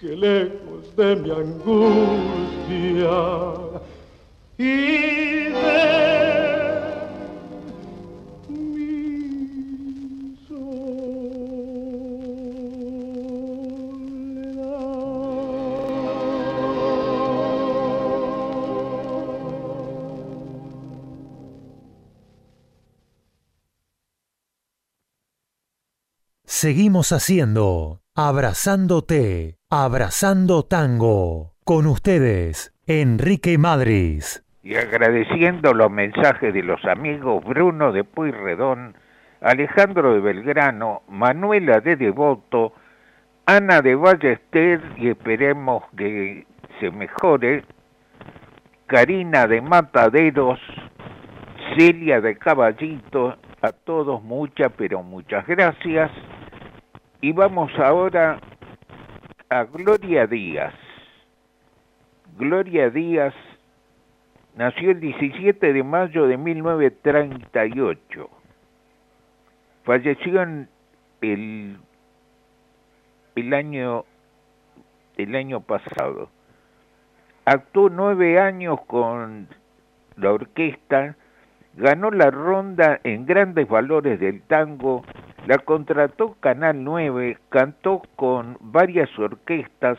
que 0.00 0.16
lejos 0.16 0.96
de 0.96 1.16
mi 1.16 1.30
angustia 1.32 1.92
y 4.58 5.50
de 5.50 6.11
Seguimos 26.62 27.10
haciendo 27.10 28.02
Abrazándote, 28.14 29.56
Abrazando 29.68 30.62
Tango. 30.62 31.54
Con 31.64 31.88
ustedes, 31.88 32.72
Enrique 32.86 33.58
Madris. 33.58 34.44
Y 34.62 34.76
agradeciendo 34.76 35.74
los 35.74 35.90
mensajes 35.90 36.54
de 36.54 36.62
los 36.62 36.84
amigos 36.84 37.44
Bruno 37.44 37.90
de 37.90 38.04
Puyredón, 38.04 38.94
Alejandro 39.40 40.14
de 40.14 40.20
Belgrano, 40.20 41.02
Manuela 41.08 41.80
de 41.80 41.96
Devoto, 41.96 42.74
Ana 43.44 43.82
de 43.82 43.96
Ballester 43.96 44.80
y 44.98 45.08
esperemos 45.08 45.82
que 45.96 46.46
se 46.78 46.92
mejore, 46.92 47.64
Karina 48.86 49.48
de 49.48 49.60
Mataderos, 49.62 50.60
Celia 51.76 52.20
de 52.20 52.38
Caballito, 52.38 53.36
a 53.62 53.72
todos 53.72 54.22
muchas, 54.22 54.70
pero 54.76 55.02
muchas 55.02 55.44
gracias. 55.48 56.12
Y 57.24 57.30
vamos 57.30 57.70
ahora 57.78 58.38
a 59.48 59.62
Gloria 59.62 60.26
Díaz. 60.26 60.74
Gloria 62.36 62.90
Díaz 62.90 63.32
nació 64.56 64.90
el 64.90 64.98
17 64.98 65.72
de 65.72 65.82
mayo 65.84 66.26
de 66.26 66.36
1938. 66.36 68.28
Falleció 69.84 70.42
en 70.42 70.68
el, 71.20 71.76
el 73.36 73.54
año 73.54 74.04
el 75.16 75.36
año 75.36 75.60
pasado. 75.60 76.28
Actuó 77.44 77.88
nueve 77.88 78.40
años 78.40 78.80
con 78.88 79.46
la 80.16 80.32
orquesta, 80.32 81.14
ganó 81.74 82.10
la 82.10 82.32
ronda 82.32 82.98
en 83.04 83.26
grandes 83.26 83.68
valores 83.68 84.18
del 84.18 84.42
tango 84.42 85.04
la 85.46 85.58
contrató 85.58 86.34
Canal 86.40 86.82
9, 86.84 87.38
cantó 87.48 88.02
con 88.16 88.58
varias 88.60 89.08
orquestas, 89.18 89.96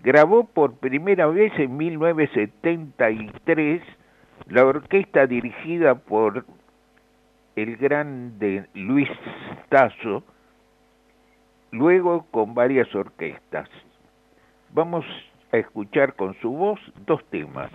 grabó 0.00 0.44
por 0.44 0.78
primera 0.78 1.26
vez 1.26 1.52
en 1.58 1.76
1973 1.76 3.82
la 4.48 4.64
orquesta 4.64 5.26
dirigida 5.26 5.96
por 5.96 6.46
el 7.56 7.76
grande 7.76 8.68
Luis 8.74 9.10
Tasso, 9.68 10.22
luego 11.70 12.24
con 12.30 12.54
varias 12.54 12.94
orquestas. 12.94 13.68
Vamos 14.72 15.04
a 15.52 15.58
escuchar 15.58 16.14
con 16.14 16.32
su 16.40 16.52
voz 16.52 16.80
dos 17.06 17.22
temas, 17.26 17.70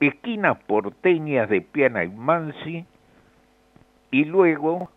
Esquinas 0.00 0.58
porteñas 0.64 1.48
de 1.48 1.62
Piana 1.62 2.04
y 2.04 2.08
Mansi, 2.08 2.84
y 4.10 4.24
luego 4.24 4.90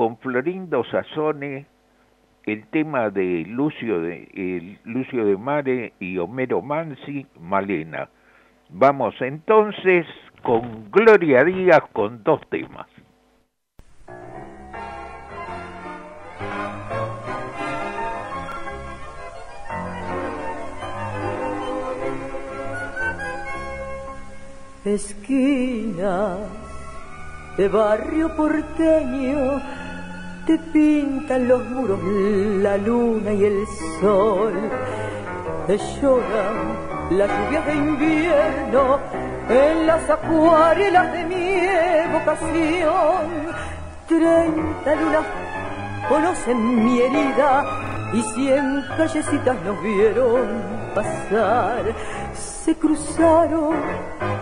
con 0.00 0.16
Florindo 0.16 0.82
Sassone 0.84 1.66
el 2.46 2.66
tema 2.68 3.10
de 3.10 3.44
Lucio 3.46 4.00
de, 4.00 4.78
Lucio 4.84 5.26
de 5.26 5.36
Mare 5.36 5.92
y 6.00 6.16
Homero 6.16 6.62
Mansi, 6.62 7.26
Malena. 7.38 8.08
Vamos 8.70 9.14
entonces 9.20 10.06
con 10.42 10.90
Gloria 10.90 11.44
Díaz 11.44 11.82
con 11.92 12.22
dos 12.22 12.40
temas. 12.48 12.86
Esquina 24.82 26.38
de 27.58 27.68
barrio 27.68 28.34
porteño 28.34 29.60
te 30.50 30.58
pintan 30.58 31.46
los 31.46 31.64
muros 31.70 32.00
la 32.60 32.76
luna 32.76 33.32
y 33.32 33.44
el 33.44 33.64
sol. 34.00 34.52
Te 35.68 35.78
lloran 35.78 36.56
las 37.10 37.30
lluvias 37.30 37.66
de 37.66 37.74
invierno 37.74 38.98
en 39.48 39.86
las 39.86 40.10
acuarelas 40.10 41.12
de 41.12 41.24
mi 41.24 41.44
evocación. 42.04 43.26
Treinta 44.08 44.94
lunas 44.96 45.26
conocen 46.08 46.84
mi 46.84 47.00
herida 47.00 47.64
y 48.12 48.22
cien 48.34 48.84
callecitas 48.96 49.56
nos 49.62 49.80
vieron 49.84 50.48
pasar. 50.96 51.94
Se 52.34 52.74
cruzaron 52.74 53.76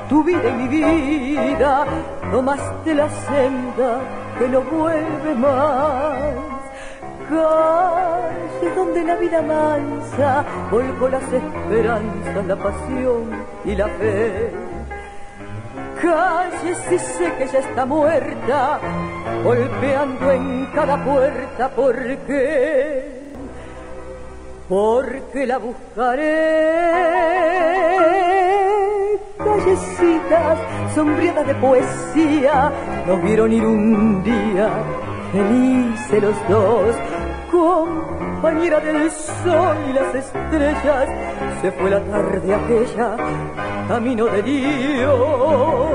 tu 0.08 0.24
vida 0.24 0.48
y 0.48 0.52
mi 0.54 0.68
vida, 0.68 1.84
tomaste 2.32 2.94
la 2.94 3.10
senda 3.10 4.00
que 4.38 4.48
no 4.48 4.60
vuelve 4.62 5.34
más. 5.34 6.22
Calle 7.28 8.74
donde 8.74 9.04
la 9.04 9.16
vida 9.16 9.42
mansa 9.42 10.44
volcó 10.70 11.08
las 11.08 11.24
esperanzas, 11.24 12.46
la 12.46 12.56
pasión 12.56 13.44
y 13.64 13.74
la 13.74 13.88
fe. 13.88 14.50
Calle 16.00 16.74
si 16.88 16.98
sé 16.98 17.32
que 17.36 17.46
ya 17.48 17.58
está 17.58 17.84
muerta, 17.84 18.80
golpeando 19.42 20.30
en 20.30 20.66
cada 20.74 21.04
puerta, 21.04 21.68
¿por 21.70 21.96
qué? 22.18 23.18
Porque 24.68 25.46
la 25.46 25.58
buscaré 25.58 26.78
callecitas 29.38 30.58
sombreadas 30.94 31.46
de 31.46 31.54
poesía 31.54 32.72
no 33.06 33.16
vieron 33.18 33.52
ir 33.52 33.64
un 33.64 34.22
día. 34.22 34.70
Felices 35.32 36.22
los 36.22 36.48
dos 36.48 36.96
compañera 37.50 38.80
del 38.80 39.10
sol 39.10 39.76
y 39.88 39.92
las 39.92 40.14
estrellas. 40.14 41.08
Se 41.62 41.72
fue 41.72 41.90
la 41.90 42.00
tarde 42.00 42.54
aquella 42.54 43.16
camino 43.88 44.26
de 44.26 44.42
Dios. 44.42 45.88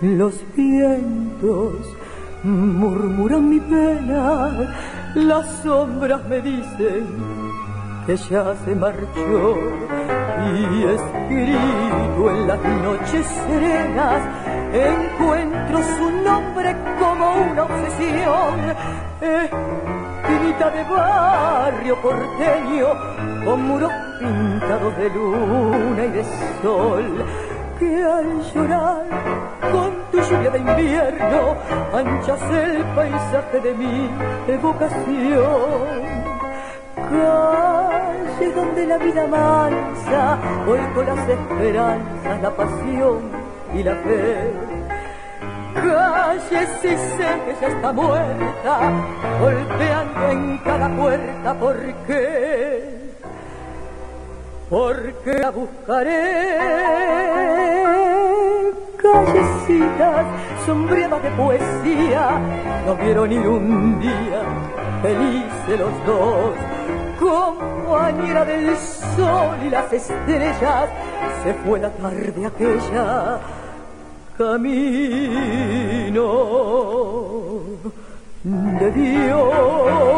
Los 0.00 0.44
vientos 0.54 1.96
murmuran 2.42 3.48
mi 3.48 3.60
pena, 3.60 4.50
las 5.14 5.46
sombras 5.62 6.24
me 6.28 6.40
dicen 6.40 7.06
que 8.06 8.16
ya 8.16 8.54
se 8.64 8.74
marchó 8.74 9.56
y 10.54 10.84
escrito 10.84 12.30
en 12.30 12.46
las 12.46 12.62
noches 12.82 13.26
serenas 13.26 14.22
encuentro 14.72 15.78
su 15.96 16.10
nombre 16.22 16.76
como 16.98 17.34
una 17.50 17.62
obsesión. 17.64 18.76
Espinita 19.20 20.70
de 20.70 20.84
barrio 20.84 22.00
porteño 22.02 22.86
con 23.44 23.62
muros 23.62 23.92
pintados 24.20 24.96
de 24.96 25.08
luna 25.10 26.04
y 26.04 26.10
de 26.10 26.24
sol 26.62 27.24
que 27.78 28.04
al 28.04 28.42
llorar 28.54 29.04
con 29.72 29.92
tu 30.10 30.20
lluvia 30.20 30.50
de 30.50 30.58
invierno 30.58 31.56
anchas 31.92 32.40
el 32.50 32.84
paisaje 32.94 33.60
de 33.60 33.74
mi 33.74 34.10
evocación. 34.48 36.16
Calle 36.96 38.52
donde 38.54 38.86
la 38.86 38.98
vida 38.98 39.26
mansa 39.26 40.38
volcó 40.66 41.02
las 41.02 41.28
esperanzas, 41.28 42.42
la 42.42 42.50
pasión 42.50 43.30
y 43.74 43.82
la 43.82 43.94
fe. 43.96 44.52
Calle 45.74 46.66
si 46.80 46.88
sé 46.88 47.28
que 47.44 47.56
ya 47.60 47.68
está 47.68 47.92
muerta, 47.92 48.92
golpeando 49.40 50.28
en 50.30 50.58
cada 50.58 50.88
puerta, 50.96 51.54
¿por 51.54 51.76
qué? 52.06 53.05
Porque 54.68 55.38
la 55.38 55.50
buscaré. 55.50 56.58
Callecitas 58.96 60.26
sombreadas 60.64 61.22
de 61.22 61.30
poesía, 61.30 62.40
no 62.86 62.96
vieron 62.96 63.32
ir 63.32 63.46
un 63.46 64.00
día 64.00 64.42
felices 65.02 65.78
los 65.78 66.06
dos. 66.06 66.54
Compañera 67.18 68.44
del 68.44 68.76
sol 68.76 69.56
y 69.64 69.70
las 69.70 69.92
estrellas, 69.92 70.88
se 71.42 71.54
fue 71.54 71.78
la 71.80 71.90
tarde 71.90 72.46
aquella 72.46 73.38
camino 74.36 75.42
de 78.44 78.90
Dios. 78.90 80.16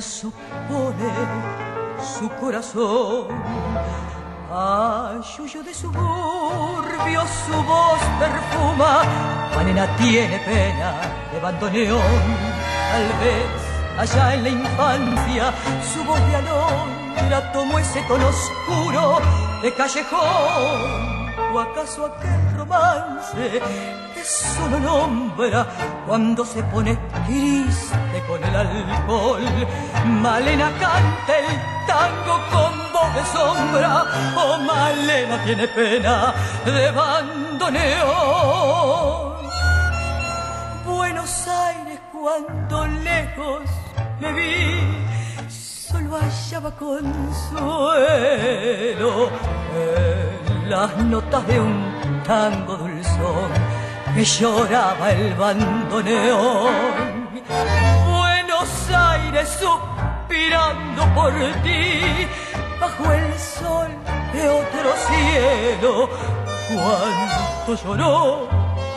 Verso 0.00 0.32
pone 0.66 1.12
su 2.16 2.26
corazón. 2.40 3.26
Ayuyo 4.50 5.62
de 5.62 5.74
suburbio 5.74 7.20
su 7.44 7.56
voz 7.70 8.00
perfuma, 8.18 9.02
Manena 9.54 9.86
tiene 9.98 10.38
pena 10.38 10.88
de 11.30 11.38
bandoneón. 11.40 12.22
Tal 12.90 13.08
vez 13.22 13.50
allá 13.98 14.34
en 14.34 14.42
la 14.42 14.48
infancia 14.48 15.52
su 15.92 16.02
voz 16.04 16.20
de 16.28 16.36
alondra 16.36 17.52
tomó 17.52 17.78
ese 17.78 18.00
tono 18.08 18.26
oscuro 18.28 19.20
de 19.62 19.70
callejón. 19.74 21.10
¿O 21.52 21.58
acaso 21.58 22.06
aquel 22.06 22.56
romance 22.56 23.60
que 24.14 24.24
solo 24.24 24.78
nombra 24.78 25.66
cuando 26.06 26.44
se 26.44 26.62
pone 26.64 26.96
triste 27.26 28.22
con 28.28 28.42
el 28.42 28.54
alcohol. 28.54 29.42
Malena 30.04 30.70
canta 30.78 31.38
el 31.38 31.46
tango 31.86 32.40
con 32.50 32.72
voz 32.92 33.14
de 33.14 33.24
sombra, 33.32 34.04
oh, 34.36 34.58
Malena 34.58 35.42
tiene 35.44 35.68
pena 35.68 36.34
de 36.64 36.90
bandoneón. 36.90 38.00
Buenos 40.86 41.48
Aires 41.48 42.00
cuando 42.12 42.86
lejos 42.86 43.62
me 44.20 44.32
vi, 44.32 44.80
solo 45.48 46.18
hallaba 46.18 46.70
consuelo 46.72 48.10
en 49.74 50.70
las 50.70 50.96
notas 50.96 51.46
de 51.46 51.60
un 51.60 52.22
tango 52.24 52.76
dulzón 52.76 53.50
que 54.14 54.24
lloraba 54.24 55.10
el 55.12 55.34
bandoneón. 55.34 57.28
Buenos 58.08 58.90
Aires 58.90 59.58
suspirando 60.30 61.14
por 61.14 61.32
ti, 61.62 62.28
bajo 62.80 63.12
el 63.12 63.38
sol 63.38 63.88
de 64.32 64.48
otro 64.48 64.94
cielo. 65.08 66.08
Cuánto 66.68 67.84
lloró 67.84 68.48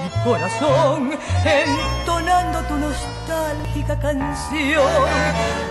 mi 0.03 0.23
corazón, 0.23 1.17
entonando 1.43 2.59
tu 2.67 2.75
nostálgica 2.75 3.99
canción. 3.99 4.86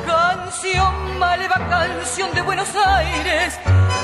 Canción 0.05 1.19
maleva, 1.19 1.59
canción 1.69 2.35
de 2.35 2.43
Buenos 2.43 2.69
Aires. 2.75 3.59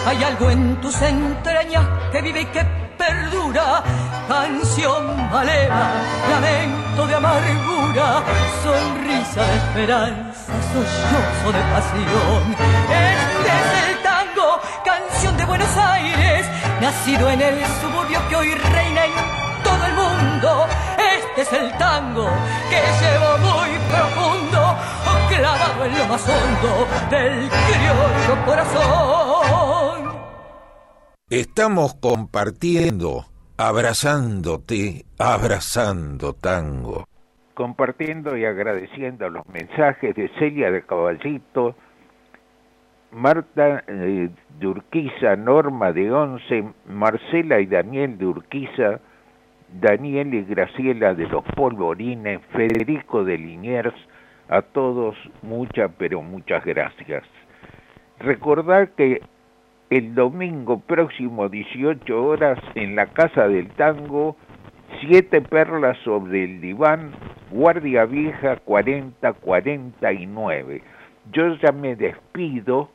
Hay 0.06 0.22
algo 0.22 0.50
en 0.50 0.80
tus 0.80 1.00
entrañas 1.02 1.84
que 2.12 2.22
vive 2.22 2.42
y 2.42 2.46
que 2.46 2.64
perdura, 2.96 3.82
canción 4.28 5.30
maleva, 5.30 5.90
lamento 6.30 7.06
de 7.06 7.14
amargura, 7.14 8.22
sonrisa 8.62 9.44
de 9.44 9.56
esperanza, 9.56 10.27
sollozo 10.48 11.52
de 11.52 11.62
pasión. 11.72 12.56
Este 12.88 13.48
es 13.58 13.88
el 13.88 14.02
tango, 14.02 14.60
canción 14.84 15.36
de 15.36 15.44
Buenos 15.44 15.76
Aires, 15.76 16.46
nacido 16.80 17.30
en 17.30 17.40
el 17.40 17.64
suburbio 17.80 18.20
que 18.28 18.36
hoy 18.36 18.54
reina 18.54 19.04
en 19.06 19.12
todo 19.62 19.86
el 19.86 19.94
mundo. 19.94 20.66
Este 20.98 21.42
es 21.42 21.52
el 21.52 21.76
tango 21.78 22.28
que 22.70 22.80
llevo 23.00 23.38
muy 23.38 23.70
profundo, 23.90 24.76
clavado 25.28 25.84
en 25.84 25.98
lo 25.98 26.06
más 26.06 26.22
hondo 26.28 26.88
del 27.10 27.48
criollo 27.48 28.46
corazón. 28.46 30.18
Estamos 31.30 31.94
compartiendo 32.00 33.26
abrazándote, 33.58 35.04
abrazando 35.18 36.32
tango. 36.32 37.06
Compartiendo 37.58 38.36
y 38.36 38.44
agradeciendo 38.44 39.28
los 39.30 39.44
mensajes 39.48 40.14
de 40.14 40.28
Celia 40.38 40.70
de 40.70 40.82
Caballito, 40.82 41.74
Marta 43.10 43.82
eh, 43.88 44.30
de 44.60 44.66
Urquiza, 44.68 45.34
Norma 45.34 45.92
de 45.92 46.12
Once, 46.12 46.62
Marcela 46.86 47.58
y 47.58 47.66
Daniel 47.66 48.16
de 48.16 48.26
Urquiza, 48.26 49.00
Daniel 49.72 50.34
y 50.34 50.44
Graciela 50.44 51.14
de 51.14 51.26
los 51.26 51.42
Polvorines, 51.56 52.40
Federico 52.52 53.24
de 53.24 53.36
Liniers, 53.36 53.96
a 54.48 54.62
todos 54.62 55.16
muchas, 55.42 55.90
pero 55.98 56.22
muchas 56.22 56.64
gracias. 56.64 57.24
Recordar 58.20 58.90
que 58.90 59.20
el 59.90 60.14
domingo 60.14 60.78
próximo 60.78 61.48
18 61.48 62.24
horas 62.24 62.60
en 62.76 62.94
la 62.94 63.06
Casa 63.06 63.48
del 63.48 63.66
Tango, 63.70 64.36
Siete 65.00 65.40
Perlas 65.42 65.98
sobre 65.98 66.44
el 66.44 66.60
Diván, 66.60 67.12
Guardia 67.50 68.04
Vieja 68.04 68.56
4049. 68.56 70.82
Yo 71.32 71.54
ya 71.56 71.72
me 71.72 71.94
despido 71.94 72.88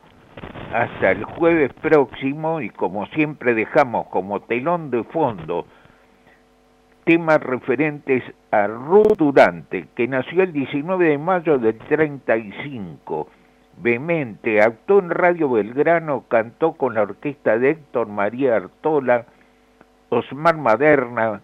hasta 0.74 1.12
el 1.12 1.24
jueves 1.24 1.72
próximo 1.74 2.62
y 2.62 2.70
como 2.70 3.06
siempre 3.08 3.54
dejamos 3.54 4.08
como 4.08 4.42
telón 4.42 4.90
de 4.90 5.04
fondo 5.04 5.68
temas 7.06 7.42
referentes 7.42 8.24
a 8.52 8.68
Ruth 8.68 9.18
Durante, 9.18 9.88
que 9.96 10.08
nació 10.08 10.44
el 10.44 10.54
19 10.54 11.10
de 11.10 11.18
mayo 11.18 11.58
del 11.58 11.78
35. 11.78 13.28
Vehemente, 13.78 14.62
actuó 14.62 15.00
en 15.00 15.10
Radio 15.10 15.50
Belgrano, 15.50 16.26
cantó 16.28 16.74
con 16.74 16.94
la 16.94 17.02
orquesta 17.02 17.58
de 17.58 17.72
Héctor 17.72 18.08
María 18.08 18.56
Artola, 18.56 19.26
Osmar 20.10 20.58
Maderna, 20.58 21.42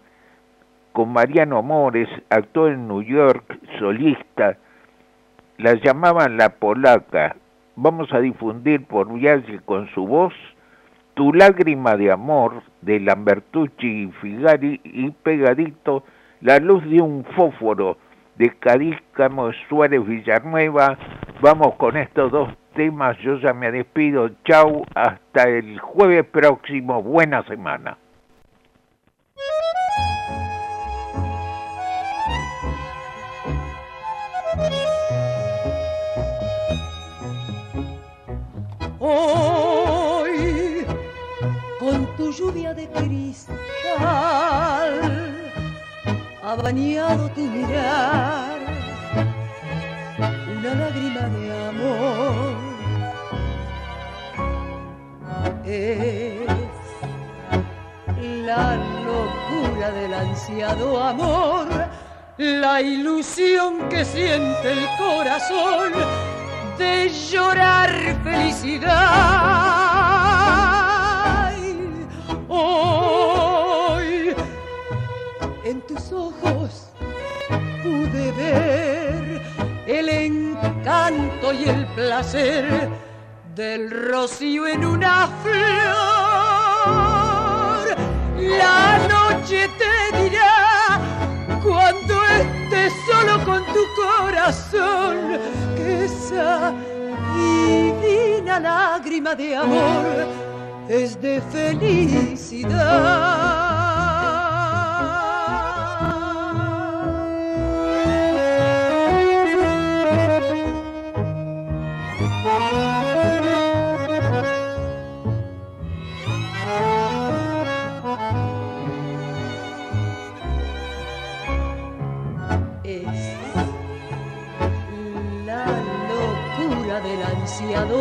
con 0.93 1.13
Mariano 1.13 1.61
Mores, 1.61 2.09
actuó 2.29 2.67
en 2.67 2.87
New 2.87 3.01
York, 3.01 3.59
solista, 3.79 4.57
la 5.57 5.73
llamaban 5.75 6.37
La 6.37 6.49
Polaca, 6.49 7.35
vamos 7.75 8.11
a 8.13 8.19
difundir 8.19 8.85
por 8.85 9.11
viaje 9.13 9.59
con 9.65 9.87
su 9.89 10.05
voz 10.05 10.33
Tu 11.13 11.33
lágrima 11.33 11.97
de 11.97 12.11
amor 12.11 12.63
de 12.81 12.99
Lambertucci 12.99 14.03
y 14.03 14.11
Figari 14.21 14.79
y 14.83 15.11
pegadito 15.11 16.03
La 16.41 16.59
luz 16.59 16.83
de 16.85 17.01
un 17.01 17.25
fósforo 17.35 17.97
de 18.37 18.51
Cadícamo 18.57 19.51
Suárez 19.67 20.05
Villanueva. 20.05 20.97
Vamos 21.41 21.75
con 21.75 21.97
estos 21.97 22.31
dos 22.31 22.49
temas, 22.73 23.17
yo 23.17 23.37
ya 23.37 23.53
me 23.53 23.69
despido, 23.69 24.29
chau, 24.45 24.85
hasta 24.95 25.43
el 25.49 25.77
jueves 25.79 26.25
próximo, 26.25 27.03
buena 27.03 27.43
semana. 27.43 27.97
Hoy, 39.11 40.85
con 41.79 42.15
tu 42.15 42.31
lluvia 42.31 42.75
de 42.75 42.87
cristal, 42.89 43.55
ha 46.43 46.55
bañado 46.55 47.27
tu 47.29 47.41
mirar 47.41 48.59
una 50.59 50.75
lágrima 50.75 51.21
de 51.21 51.67
amor. 51.69 52.53
Es 55.65 56.47
la 58.45 58.75
locura 59.07 59.91
del 59.91 60.13
ansiado 60.13 61.01
amor, 61.01 61.67
la 62.37 62.79
ilusión 62.79 63.89
que 63.89 64.05
siente 64.05 64.71
el 64.71 64.87
corazón 64.99 65.93
de 66.79 67.09
llorar 67.09 67.91
felicidad. 68.23 68.89
Hoy 72.47 74.33
en 75.65 75.81
tus 75.81 76.11
ojos 76.13 76.89
pude 77.83 78.31
ver 78.31 79.41
el 79.87 80.07
encanto 80.09 81.53
y 81.53 81.65
el 81.65 81.85
placer 81.87 82.89
del 83.55 83.91
rocío 83.91 84.65
en 84.65 84.85
una 84.85 85.27
flor. 85.43 85.59
La 88.37 88.99
noche 89.09 89.69
de 99.35 99.55
amor 99.55 100.27
es 100.87 101.21
de 101.21 101.41
felicidad. 101.51 102.79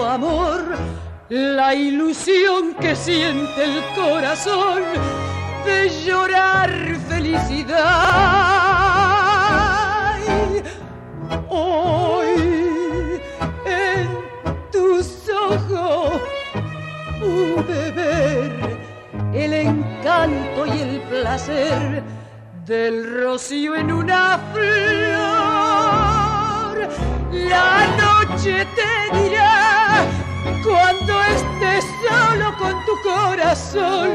amor, 0.08 0.47
la 1.28 1.74
ilusión 1.74 2.74
que 2.80 2.96
siente 2.96 3.64
el 3.64 3.82
corazón 3.94 4.82
de 5.64 5.90
llorar 6.06 6.70
felicidad. 7.08 7.78
Hoy 11.50 13.20
en 13.66 14.08
tus 14.72 15.28
ojos 15.28 16.22
pude 17.20 17.90
ver 17.92 18.78
el 19.34 19.52
encanto 19.52 20.66
y 20.66 20.80
el 20.80 21.00
placer 21.10 22.02
del 22.64 23.22
rocío 23.22 23.74
en 23.74 23.92
una 23.92 24.38
flor. 24.54 25.28
La 27.32 27.86
noche 27.98 28.66
te 28.74 29.16
dirá 29.16 29.27
cuando 30.62 31.20
estés 31.22 31.84
solo 32.08 32.56
con 32.58 32.74
tu 32.84 32.94
corazón 33.02 34.10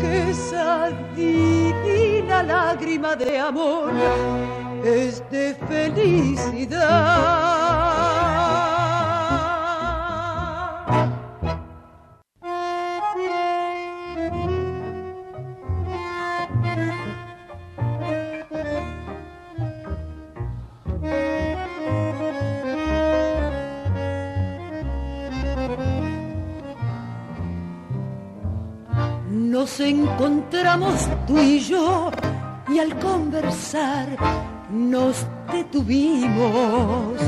que 0.00 0.30
esa 0.30 0.90
divina 1.14 2.42
lágrima 2.42 3.14
de 3.16 3.38
amor 3.38 3.92
es 4.84 5.22
de 5.30 5.54
felicidad. 5.68 6.92
Encontramos 30.52 31.08
tú 31.26 31.38
y 31.38 31.60
yo 31.60 32.10
y 32.68 32.78
al 32.78 32.98
conversar 32.98 34.06
nos 34.70 35.26
detuvimos. 35.50 37.18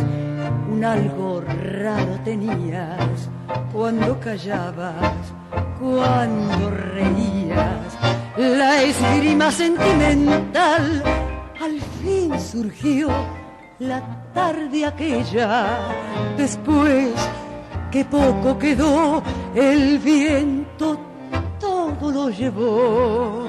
Un 0.71 0.85
algo 0.85 1.41
raro 1.41 2.21
tenías 2.23 3.31
cuando 3.73 4.21
callabas, 4.21 5.33
cuando 5.81 6.71
reías. 6.71 7.97
La 8.37 8.83
esgrima 8.83 9.51
sentimental 9.51 11.03
al 11.63 11.81
fin 12.03 12.39
surgió 12.39 13.09
la 13.79 14.03
tarde 14.35 14.85
aquella, 14.85 15.79
después 16.37 17.15
que 17.91 18.05
poco 18.05 18.59
quedó 18.59 19.23
el 19.55 19.99
viento 19.99 21.14
todo 22.05 22.25
lo 22.25 22.31
llevó. 22.31 23.47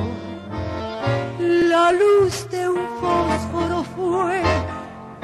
La 1.39 1.91
luz 1.91 2.47
de 2.49 2.70
un 2.70 2.86
fósforo 3.01 3.84
fue 3.95 4.41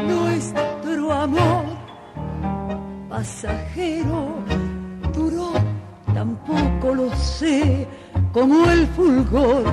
nuestro 0.06 1.14
amor 1.14 1.66
pasajero, 3.10 4.36
duró 5.14 5.54
tampoco 6.14 6.94
lo 6.94 7.16
sé, 7.16 7.88
como 8.34 8.70
el 8.70 8.86
fulgor 8.88 9.64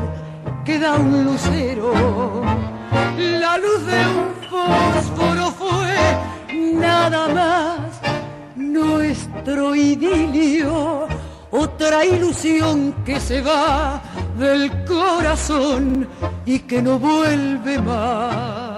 que 0.64 0.78
da 0.78 0.94
un 0.94 1.24
lucero. 1.24 1.92
La 3.16 3.58
luz 3.58 3.80
de 3.92 4.00
un 4.20 4.30
fósforo 4.50 5.50
fue 5.62 5.94
nada 6.74 7.28
más 7.28 8.00
nuestro 8.54 9.74
idilio 9.74 11.17
otra 11.50 12.04
ilusión 12.04 12.94
que 13.04 13.20
se 13.20 13.40
va 13.40 14.02
del 14.38 14.84
corazón 14.84 16.06
y 16.44 16.60
que 16.60 16.82
no 16.82 16.98
vuelve 16.98 17.80
más. 17.80 18.77